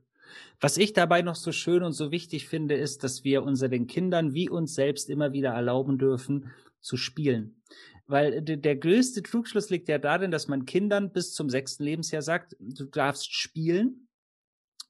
[0.59, 4.33] Was ich dabei noch so schön und so wichtig finde, ist, dass wir unseren Kindern
[4.33, 7.61] wie uns selbst immer wieder erlauben dürfen, zu spielen.
[8.09, 12.55] Weil der größte Trugschluss liegt ja darin, dass man Kindern bis zum sechsten Lebensjahr sagt,
[12.59, 14.07] du darfst spielen.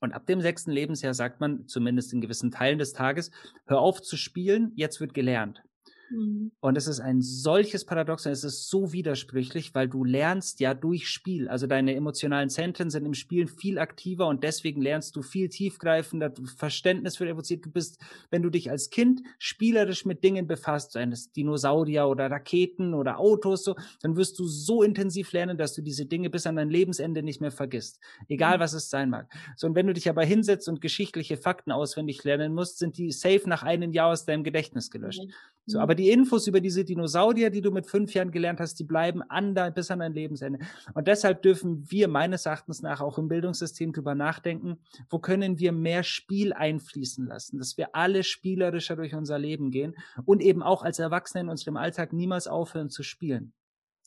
[0.00, 3.30] Und ab dem sechsten Lebensjahr sagt man, zumindest in gewissen Teilen des Tages,
[3.66, 5.62] hör auf zu spielen, jetzt wird gelernt.
[6.10, 6.52] Mhm.
[6.60, 11.08] Und es ist ein solches Paradoxon, es ist so widersprüchlich, weil du lernst ja durch
[11.08, 11.48] Spiel.
[11.48, 16.32] Also deine emotionalen Zentren sind im Spielen viel aktiver und deswegen lernst du viel tiefgreifender,
[16.56, 17.64] Verständnis für evoziert.
[17.64, 22.30] Du bist, wenn du dich als Kind spielerisch mit Dingen befasst, seien es Dinosaurier oder
[22.30, 26.46] Raketen oder Autos, so, dann wirst du so intensiv lernen, dass du diese Dinge bis
[26.46, 28.00] an dein Lebensende nicht mehr vergisst.
[28.28, 28.60] Egal mhm.
[28.60, 29.30] was es sein mag.
[29.56, 33.12] So, und wenn du dich aber hinsetzt und geschichtliche Fakten auswendig lernen musst, sind die
[33.12, 35.24] safe nach einem Jahr aus deinem Gedächtnis gelöscht.
[35.24, 35.32] Mhm.
[35.66, 38.84] So, aber die Infos über diese Dinosaurier, die du mit fünf Jahren gelernt hast, die
[38.84, 40.58] bleiben an dein, bis an dein Lebensende.
[40.94, 45.72] Und deshalb dürfen wir meines Erachtens nach auch im Bildungssystem drüber nachdenken, wo können wir
[45.72, 49.94] mehr Spiel einfließen lassen, dass wir alle spielerischer durch unser Leben gehen
[50.24, 53.52] und eben auch als Erwachsene in unserem Alltag niemals aufhören zu spielen.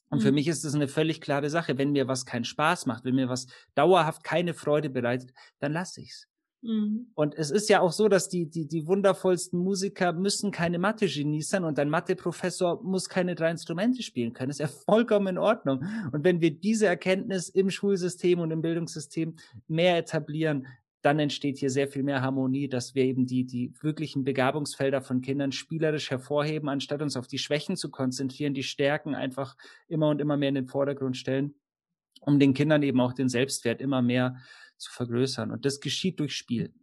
[0.10, 0.36] Und für mhm.
[0.36, 1.78] mich ist das eine völlig klare Sache.
[1.78, 6.02] Wenn mir was keinen Spaß macht, wenn mir was dauerhaft keine Freude bereitet, dann lasse
[6.02, 6.28] ich's.
[6.64, 7.08] Mhm.
[7.14, 11.50] Und es ist ja auch so, dass die, die, die wundervollsten Musiker müssen keine Mathe-Genies
[11.50, 14.50] sein und ein Mathe-Professor muss keine drei Instrumente spielen können.
[14.50, 15.84] Das ist ja vollkommen in Ordnung.
[16.12, 19.36] Und wenn wir diese Erkenntnis im Schulsystem und im Bildungssystem
[19.68, 20.68] mehr etablieren,
[21.02, 25.20] dann entsteht hier sehr viel mehr Harmonie, dass wir eben die, die wirklichen Begabungsfelder von
[25.20, 29.58] Kindern spielerisch hervorheben, anstatt uns auf die Schwächen zu konzentrieren, die Stärken einfach
[29.90, 31.56] immer und immer mehr in den Vordergrund stellen,
[32.22, 34.38] um den Kindern eben auch den Selbstwert immer mehr
[34.84, 35.52] zu vergrößern.
[35.52, 36.74] Und das geschieht durch Spiel.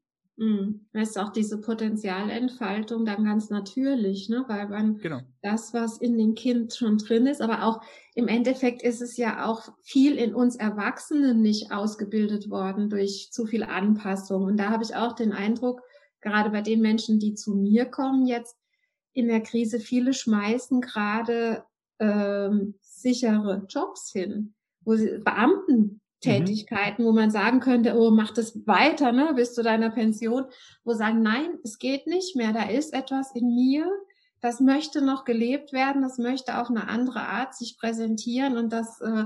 [0.40, 0.86] Mhm.
[0.94, 4.44] Das ist auch diese Potenzialentfaltung dann ganz natürlich, ne?
[4.48, 5.20] weil man genau.
[5.42, 7.82] das, was in dem Kind schon drin ist, aber auch
[8.14, 13.44] im Endeffekt ist es ja auch viel in uns Erwachsenen nicht ausgebildet worden durch zu
[13.44, 14.44] viel Anpassung.
[14.44, 15.82] Und da habe ich auch den Eindruck,
[16.22, 18.56] gerade bei den Menschen, die zu mir kommen jetzt
[19.12, 21.64] in der Krise, viele schmeißen gerade
[21.98, 26.00] ähm, sichere Jobs hin, wo sie Beamten.
[26.20, 27.06] Tätigkeiten, mhm.
[27.08, 30.44] wo man sagen könnte, oh, mach das weiter, ne, bis zu deiner Pension,
[30.84, 33.90] wo sagen, nein, es geht nicht mehr, da ist etwas in mir,
[34.40, 39.00] das möchte noch gelebt werden, das möchte auf eine andere Art sich präsentieren und das,
[39.00, 39.24] äh,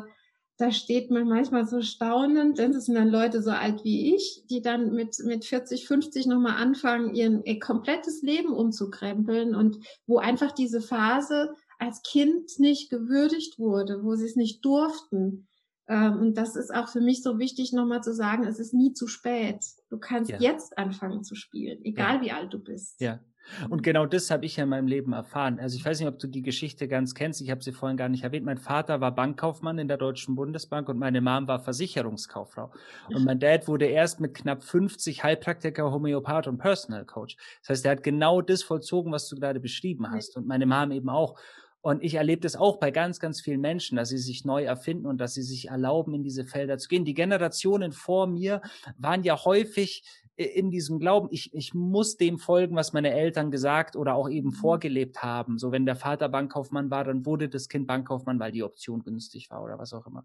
[0.57, 4.45] da steht man manchmal so staunend, denn das sind dann Leute so alt wie ich,
[4.49, 10.19] die dann mit, mit 40, 50 nochmal anfangen, ihr, ihr komplettes Leben umzukrempeln und wo
[10.19, 15.49] einfach diese Phase als Kind nicht gewürdigt wurde, wo sie es nicht durften
[15.89, 19.07] und das ist auch für mich so wichtig, nochmal zu sagen, es ist nie zu
[19.07, 19.65] spät.
[19.91, 20.39] Du kannst ja.
[20.39, 22.23] jetzt anfangen zu spielen, egal ja.
[22.23, 23.01] wie alt du bist.
[23.01, 23.21] Ja.
[23.69, 25.59] Und genau das habe ich ja in meinem Leben erfahren.
[25.61, 27.41] Also ich weiß nicht, ob du die Geschichte ganz kennst.
[27.43, 28.47] Ich habe sie vorhin gar nicht erwähnt.
[28.47, 32.73] Mein Vater war Bankkaufmann in der Deutschen Bundesbank und meine Mom war Versicherungskauffrau.
[33.09, 37.37] Und mein Dad wurde erst mit knapp 50 Heilpraktiker, Homöopath und Personal Coach.
[37.61, 40.37] Das heißt, er hat genau das vollzogen, was du gerade beschrieben hast.
[40.37, 41.39] Und meine Mom eben auch.
[41.85, 45.05] Und ich erlebe das auch bei ganz, ganz vielen Menschen, dass sie sich neu erfinden
[45.05, 47.05] und dass sie sich erlauben, in diese Felder zu gehen.
[47.05, 48.63] Die Generationen vor mir
[48.97, 50.03] waren ja häufig
[50.35, 54.49] in diesem Glauben, ich, ich muss dem folgen, was meine Eltern gesagt oder auch eben
[54.49, 54.55] mhm.
[54.55, 55.59] vorgelebt haben.
[55.59, 59.51] So, wenn der Vater Bankkaufmann war, dann wurde das Kind Bankkaufmann, weil die Option günstig
[59.51, 60.25] war oder was auch immer.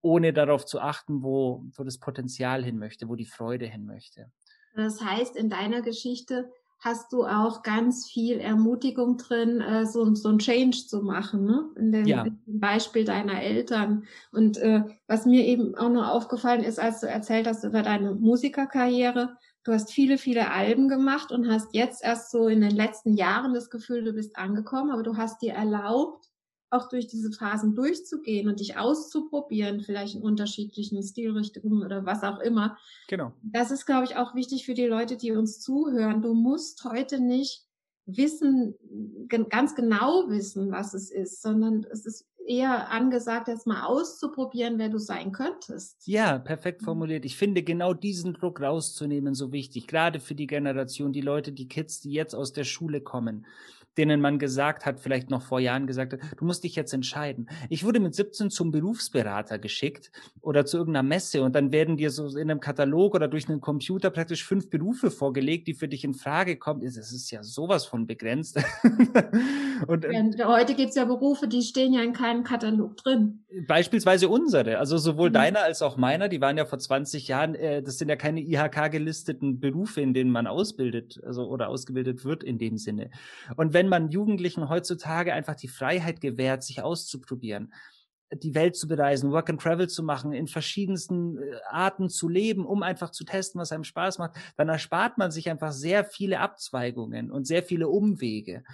[0.00, 4.30] Ohne darauf zu achten, wo, wo das Potenzial hin möchte, wo die Freude hin möchte.
[4.76, 10.28] Das heißt, in deiner Geschichte hast du auch ganz viel Ermutigung drin, äh, so, so
[10.28, 11.68] ein Change zu machen, ne?
[11.76, 12.26] In dem, ja.
[12.46, 14.04] Beispiel deiner Eltern.
[14.32, 18.14] Und äh, was mir eben auch noch aufgefallen ist, als du erzählt hast über deine
[18.14, 23.14] Musikerkarriere, du hast viele, viele Alben gemacht und hast jetzt erst so in den letzten
[23.14, 26.27] Jahren das Gefühl, du bist angekommen, aber du hast dir erlaubt,
[26.70, 32.40] auch durch diese Phasen durchzugehen und dich auszuprobieren, vielleicht in unterschiedlichen Stilrichtungen oder was auch
[32.40, 32.76] immer.
[33.08, 33.32] Genau.
[33.42, 36.22] Das ist, glaube ich, auch wichtig für die Leute, die uns zuhören.
[36.22, 37.64] Du musst heute nicht
[38.06, 38.74] wissen,
[39.50, 44.88] ganz genau wissen, was es ist, sondern es ist eher angesagt, jetzt mal auszuprobieren, wer
[44.88, 46.06] du sein könntest.
[46.06, 47.26] Ja, perfekt formuliert.
[47.26, 51.68] Ich finde genau diesen Druck rauszunehmen so wichtig, gerade für die Generation, die Leute, die
[51.68, 53.46] Kids, die jetzt aus der Schule kommen
[53.96, 57.48] denen man gesagt hat, vielleicht noch vor Jahren gesagt hat, du musst dich jetzt entscheiden.
[57.68, 62.10] Ich wurde mit 17 zum Berufsberater geschickt oder zu irgendeiner Messe und dann werden dir
[62.10, 66.04] so in einem Katalog oder durch einen Computer praktisch fünf Berufe vorgelegt, die für dich
[66.04, 66.82] in Frage kommen.
[66.82, 68.58] Es ist ja sowas von begrenzt.
[69.86, 73.44] und, ja, heute gibt es ja Berufe, die stehen ja in keinem Katalog drin.
[73.66, 75.34] Beispielsweise unsere, also sowohl mhm.
[75.34, 78.40] deiner als auch meiner, die waren ja vor 20 Jahren, äh, das sind ja keine
[78.40, 83.10] IHK gelisteten Berufe, in denen man ausbildet, also oder ausgebildet wird in dem Sinne.
[83.56, 87.72] Und wenn wenn man Jugendlichen heutzutage einfach die Freiheit gewährt, sich auszuprobieren,
[88.30, 92.66] die Welt zu bereisen, Work and Travel zu machen, in verschiedensten äh, Arten zu leben,
[92.66, 96.40] um einfach zu testen, was einem Spaß macht, dann erspart man sich einfach sehr viele
[96.40, 98.64] Abzweigungen und sehr viele Umwege.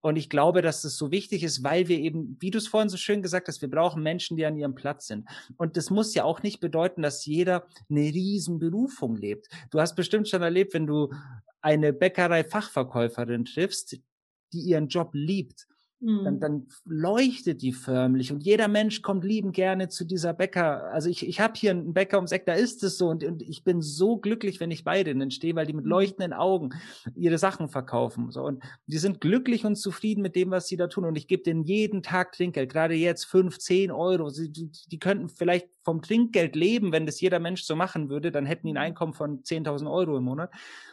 [0.00, 2.90] Und ich glaube, dass das so wichtig ist, weil wir eben, wie du es vorhin
[2.90, 5.26] so schön gesagt hast, wir brauchen Menschen, die an ihrem Platz sind.
[5.56, 9.48] Und das muss ja auch nicht bedeuten, dass jeder eine riesen Berufung lebt.
[9.70, 11.12] Du hast bestimmt schon erlebt, wenn du
[11.60, 13.98] eine Bäckerei-Fachverkäuferin triffst,
[14.52, 15.66] die ihren Job liebt,
[16.22, 16.40] dann, Mhm.
[16.40, 20.84] dann leuchtet die förmlich und jeder Mensch kommt liebend gerne zu dieser Bäcker.
[20.92, 23.42] Also ich, ich habe hier einen Bäcker ums Eck, da ist es so und, und
[23.42, 25.90] ich bin so glücklich, wenn ich bei denen stehe, weil die mit Mhm.
[25.90, 26.70] leuchtenden Augen
[27.16, 28.30] ihre Sachen verkaufen.
[28.30, 28.44] So.
[28.44, 31.04] Und die sind glücklich und zufrieden mit dem, was sie da tun.
[31.04, 34.28] Und ich gebe denen jeden Tag Trinkgeld, gerade jetzt fünf, zehn Euro.
[34.30, 38.30] Sie, die, die könnten vielleicht vom Trinkgeld leben, wenn das jeder Mensch so machen würde,
[38.30, 40.50] dann hätten die ein Einkommen von 10.000 Euro im Monat.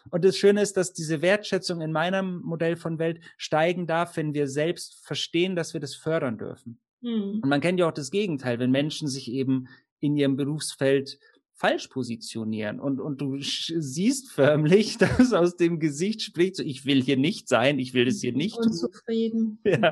[0.09, 4.33] Und das Schöne ist, dass diese Wertschätzung in meinem Modell von Welt steigen darf, wenn
[4.33, 6.79] wir selbst verstehen, dass wir das fördern dürfen.
[7.01, 7.41] Mhm.
[7.43, 9.67] Und man kennt ja auch das Gegenteil, wenn Menschen sich eben
[9.99, 11.19] in ihrem Berufsfeld
[11.55, 17.03] falsch positionieren und, und du siehst förmlich, dass aus dem Gesicht spricht, so ich will
[17.03, 18.67] hier nicht sein, ich will das hier nicht tun.
[18.67, 19.59] Unzufrieden.
[19.65, 19.91] Ja.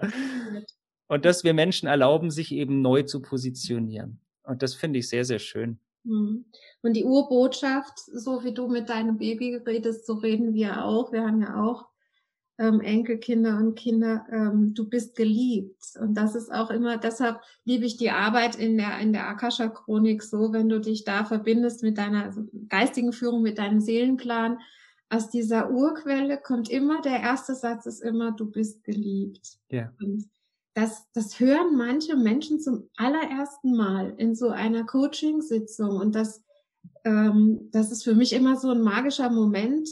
[1.07, 4.22] Und dass wir Menschen erlauben, sich eben neu zu positionieren.
[4.43, 5.79] Und das finde ich sehr, sehr schön.
[6.03, 6.45] Mhm.
[6.81, 11.11] Und die Urbotschaft, so wie du mit deinem Baby redest, so reden wir auch.
[11.11, 11.87] Wir haben ja auch
[12.59, 14.25] ähm, Enkelkinder und Kinder.
[14.31, 15.83] Ähm, du bist geliebt.
[15.99, 20.21] Und das ist auch immer, deshalb liebe ich die Arbeit in der, in der Akasha-Chronik
[20.21, 22.33] so, wenn du dich da verbindest mit deiner
[22.69, 24.59] geistigen Führung, mit deinem Seelenplan.
[25.09, 29.57] Aus dieser Urquelle kommt immer, der erste Satz ist immer, du bist geliebt.
[29.69, 29.93] Ja.
[30.01, 30.29] Und
[30.73, 35.97] das, das hören manche Menschen zum allerersten Mal in so einer Coaching-Sitzung.
[35.97, 36.43] Und das,
[37.03, 39.87] ähm, das ist für mich immer so ein magischer Moment,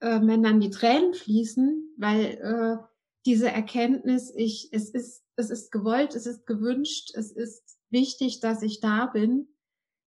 [0.00, 2.84] äh, wenn dann die Tränen fließen, weil äh,
[3.26, 8.62] diese Erkenntnis, ich, es ist, es ist gewollt, es ist gewünscht, es ist wichtig, dass
[8.62, 9.48] ich da bin,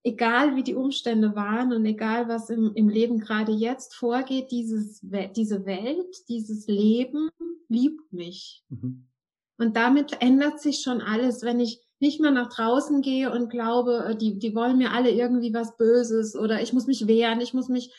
[0.04, 5.02] egal wie die Umstände waren und egal was im, im Leben gerade jetzt vorgeht, dieses,
[5.36, 7.30] diese Welt, dieses Leben
[7.68, 8.64] liebt mich.
[8.70, 9.08] Mhm.
[9.58, 14.06] Und damit ändert sich schon alles, wenn ich nicht mehr nach draußen gehe und glaube,
[14.10, 17.54] äh, die, die wollen mir alle irgendwie was Böses oder ich muss mich wehren, ich
[17.54, 17.94] muss mich,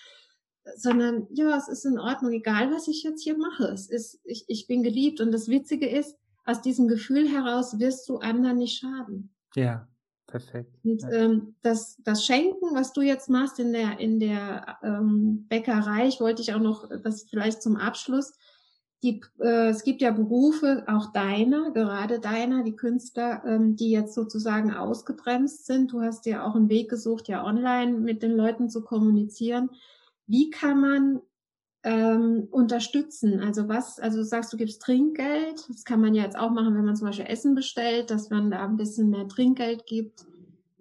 [0.76, 3.64] sondern ja, es ist in Ordnung, egal was ich jetzt hier mache.
[3.68, 8.08] Es ist, ich, ich bin geliebt und das Witzige ist, aus diesem Gefühl heraus wirst
[8.08, 9.34] du anderen nicht schaden.
[9.56, 9.88] Ja,
[10.26, 10.76] perfekt.
[10.84, 16.06] Und ähm, das, das Schenken, was du jetzt machst in der, in der ähm, Bäckerei,
[16.06, 18.34] ich wollte dich auch noch, das vielleicht zum Abschluss,
[19.02, 24.14] die, äh, es gibt ja Berufe, auch deiner, gerade deiner, die Künstler, ähm, die jetzt
[24.14, 25.92] sozusagen ausgebremst sind.
[25.92, 29.70] Du hast dir auch einen Weg gesucht, ja online mit den Leuten zu kommunizieren.
[30.26, 31.20] Wie kann man
[31.84, 33.40] ähm, unterstützen?
[33.40, 35.68] Also was, also du sagst, du gibst Trinkgeld.
[35.68, 38.50] Das kann man ja jetzt auch machen, wenn man zum Beispiel Essen bestellt, dass man
[38.50, 40.24] da ein bisschen mehr Trinkgeld gibt.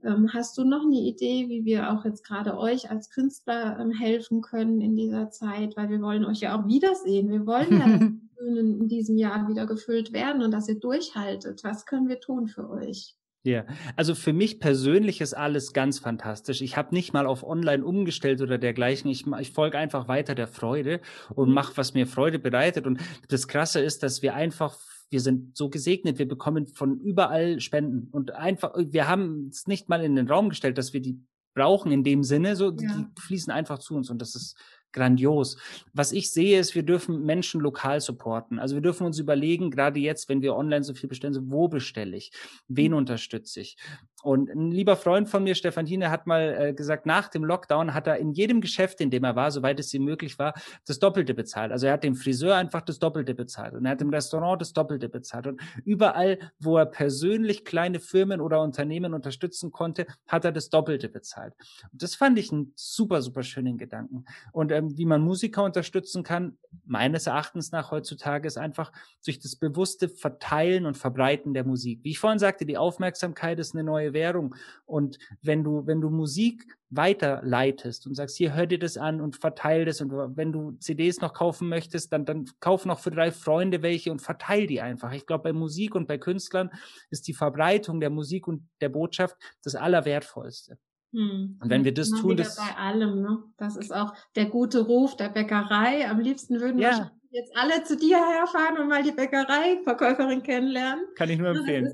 [0.06, 3.92] Ähm, hast du noch eine Idee, wie wir auch jetzt gerade euch als Künstler ähm,
[3.92, 5.76] helfen können in dieser Zeit?
[5.78, 7.30] Weil wir wollen euch ja auch wiedersehen.
[7.30, 10.80] Wir wollen ja, dass die Bühnen in diesem Jahr wieder gefüllt werden und dass ihr
[10.80, 11.64] durchhaltet.
[11.64, 13.16] Was können wir tun für euch?
[13.44, 13.64] Ja,
[13.96, 16.62] also für mich persönlich ist alles ganz fantastisch.
[16.62, 19.12] Ich habe nicht mal auf Online umgestellt oder dergleichen.
[19.12, 21.00] Ich, ich folge einfach weiter der Freude
[21.36, 21.54] und Mhm.
[21.54, 22.88] mache, was mir Freude bereitet.
[22.88, 23.00] Und
[23.30, 24.80] das Krasse ist, dass wir einfach,
[25.10, 28.08] wir sind so gesegnet, wir bekommen von überall Spenden.
[28.12, 31.20] Und einfach, wir haben es nicht mal in den Raum gestellt, dass wir die
[31.54, 32.96] brauchen in dem Sinne, so die, Ja.
[33.16, 34.58] die fließen einfach zu uns und das ist
[34.96, 35.58] grandios.
[35.94, 38.58] Was ich sehe, ist, wir dürfen Menschen lokal supporten.
[38.58, 42.18] Also wir dürfen uns überlegen, gerade jetzt, wenn wir online so viel bestellen, wo bestelle
[42.18, 42.32] ich?
[42.68, 42.98] Wen Mhm.
[42.98, 43.78] unterstütze ich?
[44.24, 47.94] Und ein lieber Freund von mir, Stefan Hine, hat mal äh, gesagt, nach dem Lockdown
[47.94, 50.56] hat er in jedem Geschäft, in dem er war, soweit es ihm möglich war,
[50.88, 51.72] das Doppelte bezahlt.
[51.72, 54.74] Also er hat dem Friseur einfach das Doppelte bezahlt und er hat im Restaurant das
[54.74, 55.46] Doppelte bezahlt.
[55.46, 61.08] Und überall, wo er persönlich kleine Firmen oder Unternehmen unterstützen konnte, hat er das Doppelte
[61.10, 61.54] bezahlt.
[61.92, 64.26] Und das fand ich einen super, super schönen Gedanken.
[64.52, 68.92] Und ähm, wie man Musiker unterstützen kann, meines Erachtens nach heutzutage, ist einfach
[69.24, 72.00] durch das bewusste Verteilen und Verbreiten der Musik.
[72.04, 74.56] Wie ich vorhin sagte, die Aufmerksamkeit ist eine neue Währung.
[74.86, 79.36] Und wenn du, wenn du Musik weiterleitest und sagst, hier hör dir das an und
[79.36, 83.32] verteil das und wenn du CDs noch kaufen möchtest, dann, dann kauf noch für drei
[83.32, 85.12] Freunde welche und verteil die einfach.
[85.12, 86.70] Ich glaube, bei Musik und bei Künstlern
[87.10, 90.78] ist die Verbreitung der Musik und der Botschaft das Allerwertvollste.
[91.16, 91.60] Hm.
[91.62, 93.44] Und wenn wir das tun, das- bei allem, ne?
[93.58, 96.10] Das ist auch der gute Ruf der Bäckerei.
[96.10, 97.12] Am liebsten würden Ja.
[97.32, 101.06] jetzt alle zu dir herfahren und mal die Bäckereiverkäuferin kennenlernen.
[101.16, 101.94] Kann ich nur Das empfehlen.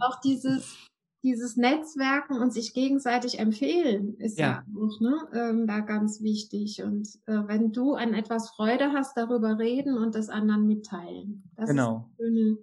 [0.00, 0.76] auch dieses,
[1.22, 4.64] dieses Netzwerken und sich gegenseitig empfehlen ist ja, Ja.
[4.82, 6.82] auch ne, ähm, da ganz wichtig.
[6.82, 11.44] Und äh, wenn du an etwas Freude hast, darüber reden und das anderen mitteilen.
[11.56, 12.10] Das Genau.
[12.18, 12.58] ist eine schöne,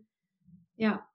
[0.75, 1.07] ja.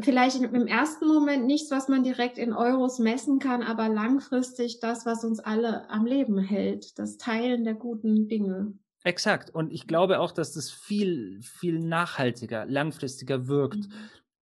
[0.00, 5.04] Vielleicht im ersten Moment nichts, was man direkt in Euros messen kann, aber langfristig das,
[5.04, 6.98] was uns alle am Leben hält.
[6.98, 8.72] Das Teilen der guten Dinge.
[9.04, 9.50] Exakt.
[9.50, 13.88] Und ich glaube auch, dass das viel, viel nachhaltiger, langfristiger wirkt.
[13.88, 13.92] Mhm.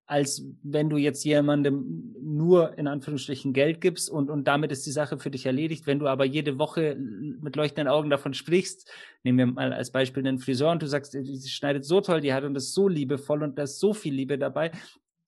[0.06, 4.90] als wenn du jetzt jemandem nur in Anführungsstrichen Geld gibst und, und damit ist die
[4.90, 5.86] Sache für dich erledigt.
[5.86, 8.90] Wenn du aber jede Woche mit leuchtenden Augen davon sprichst,
[9.22, 12.34] nehmen wir mal als Beispiel einen Friseur und du sagst, sie schneidet so toll die
[12.34, 14.72] hat und ist so liebevoll und da ist so viel Liebe dabei.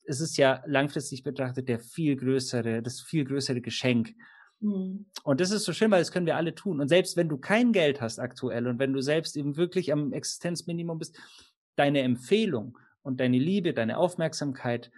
[0.05, 4.15] Es ist ja langfristig betrachtet der viel größere, das viel größere Geschenk.
[4.61, 5.07] Mhm.
[5.25, 6.81] Und das ist so schön, weil das können wir alle tun.
[6.81, 10.13] Und selbst wenn du kein Geld hast aktuell und wenn du selbst eben wirklich am
[10.13, 11.19] Existenzminimum bist,
[11.77, 14.91] deine Empfehlung und deine Liebe, deine Aufmerksamkeit,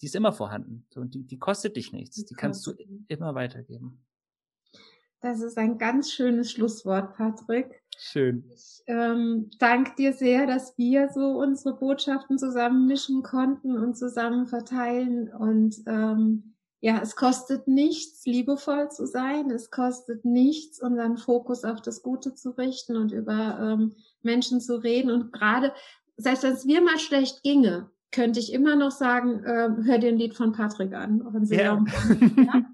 [0.00, 0.86] die ist immer vorhanden.
[0.94, 2.24] Und die, die kostet dich nichts.
[2.24, 2.72] Die kannst du
[3.08, 4.04] immer weitergeben.
[5.20, 7.82] Das ist ein ganz schönes Schlusswort, Patrick.
[7.98, 8.44] Schön.
[8.54, 14.46] Ich ähm, danke dir sehr, dass wir so unsere Botschaften zusammen mischen konnten und zusammen
[14.46, 15.32] verteilen.
[15.32, 19.50] Und ähm, ja, es kostet nichts, liebevoll zu sein.
[19.50, 24.76] Es kostet nichts, unseren Fokus auf das Gute zu richten und über ähm, Menschen zu
[24.76, 25.10] reden.
[25.10, 25.72] Und gerade
[26.16, 30.08] selbst wenn es mir mal schlecht ginge, könnte ich immer noch sagen, äh, hör dir
[30.08, 31.46] ein Lied von Patrick an.
[31.50, 31.84] Ja.
[32.36, 32.64] ja.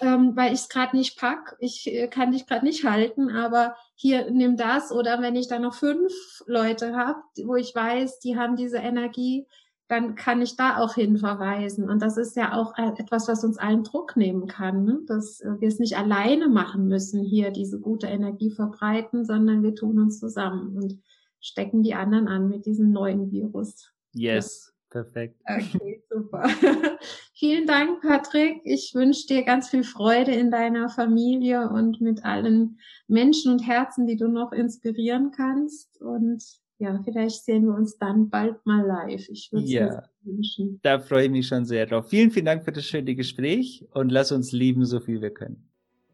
[0.00, 1.56] Ähm, weil ich es gerade nicht pack.
[1.58, 4.92] Ich äh, kann dich gerade nicht halten, aber hier nimm das.
[4.92, 6.12] Oder wenn ich da noch fünf
[6.46, 9.46] Leute habe, wo ich weiß, die haben diese Energie,
[9.88, 11.90] dann kann ich da auch hin verweisen.
[11.90, 15.00] Und das ist ja auch äh, etwas, was uns allen Druck nehmen kann, ne?
[15.06, 19.74] dass äh, wir es nicht alleine machen müssen, hier diese gute Energie verbreiten, sondern wir
[19.74, 20.76] tun uns zusammen.
[20.76, 20.98] Und
[21.42, 23.92] stecken die anderen an mit diesem neuen Virus.
[24.14, 24.71] Yes.
[24.92, 25.40] Perfekt.
[25.44, 26.44] Okay, super.
[27.34, 28.60] Vielen Dank, Patrick.
[28.64, 32.78] Ich wünsche dir ganz viel Freude in deiner Familie und mit allen
[33.08, 36.00] Menschen und Herzen, die du noch inspirieren kannst.
[36.00, 36.44] Und
[36.78, 39.28] ja, vielleicht sehen wir uns dann bald mal live.
[39.28, 40.78] Ich würde ja, wünschen.
[40.82, 42.08] Da freue ich mich schon sehr drauf.
[42.08, 45.68] Vielen, vielen Dank für das schöne Gespräch und lass uns lieben, so viel wir können.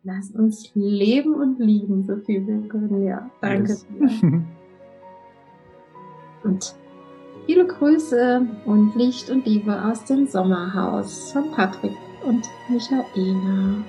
[0.04, 3.04] Lass uns leben und lieben, so viel wir können.
[3.04, 3.86] Ja, danke yes.
[4.22, 4.44] dir.
[7.48, 13.82] Viele Grüße und Licht und Liebe aus dem Sommerhaus von Patrick und Michaela.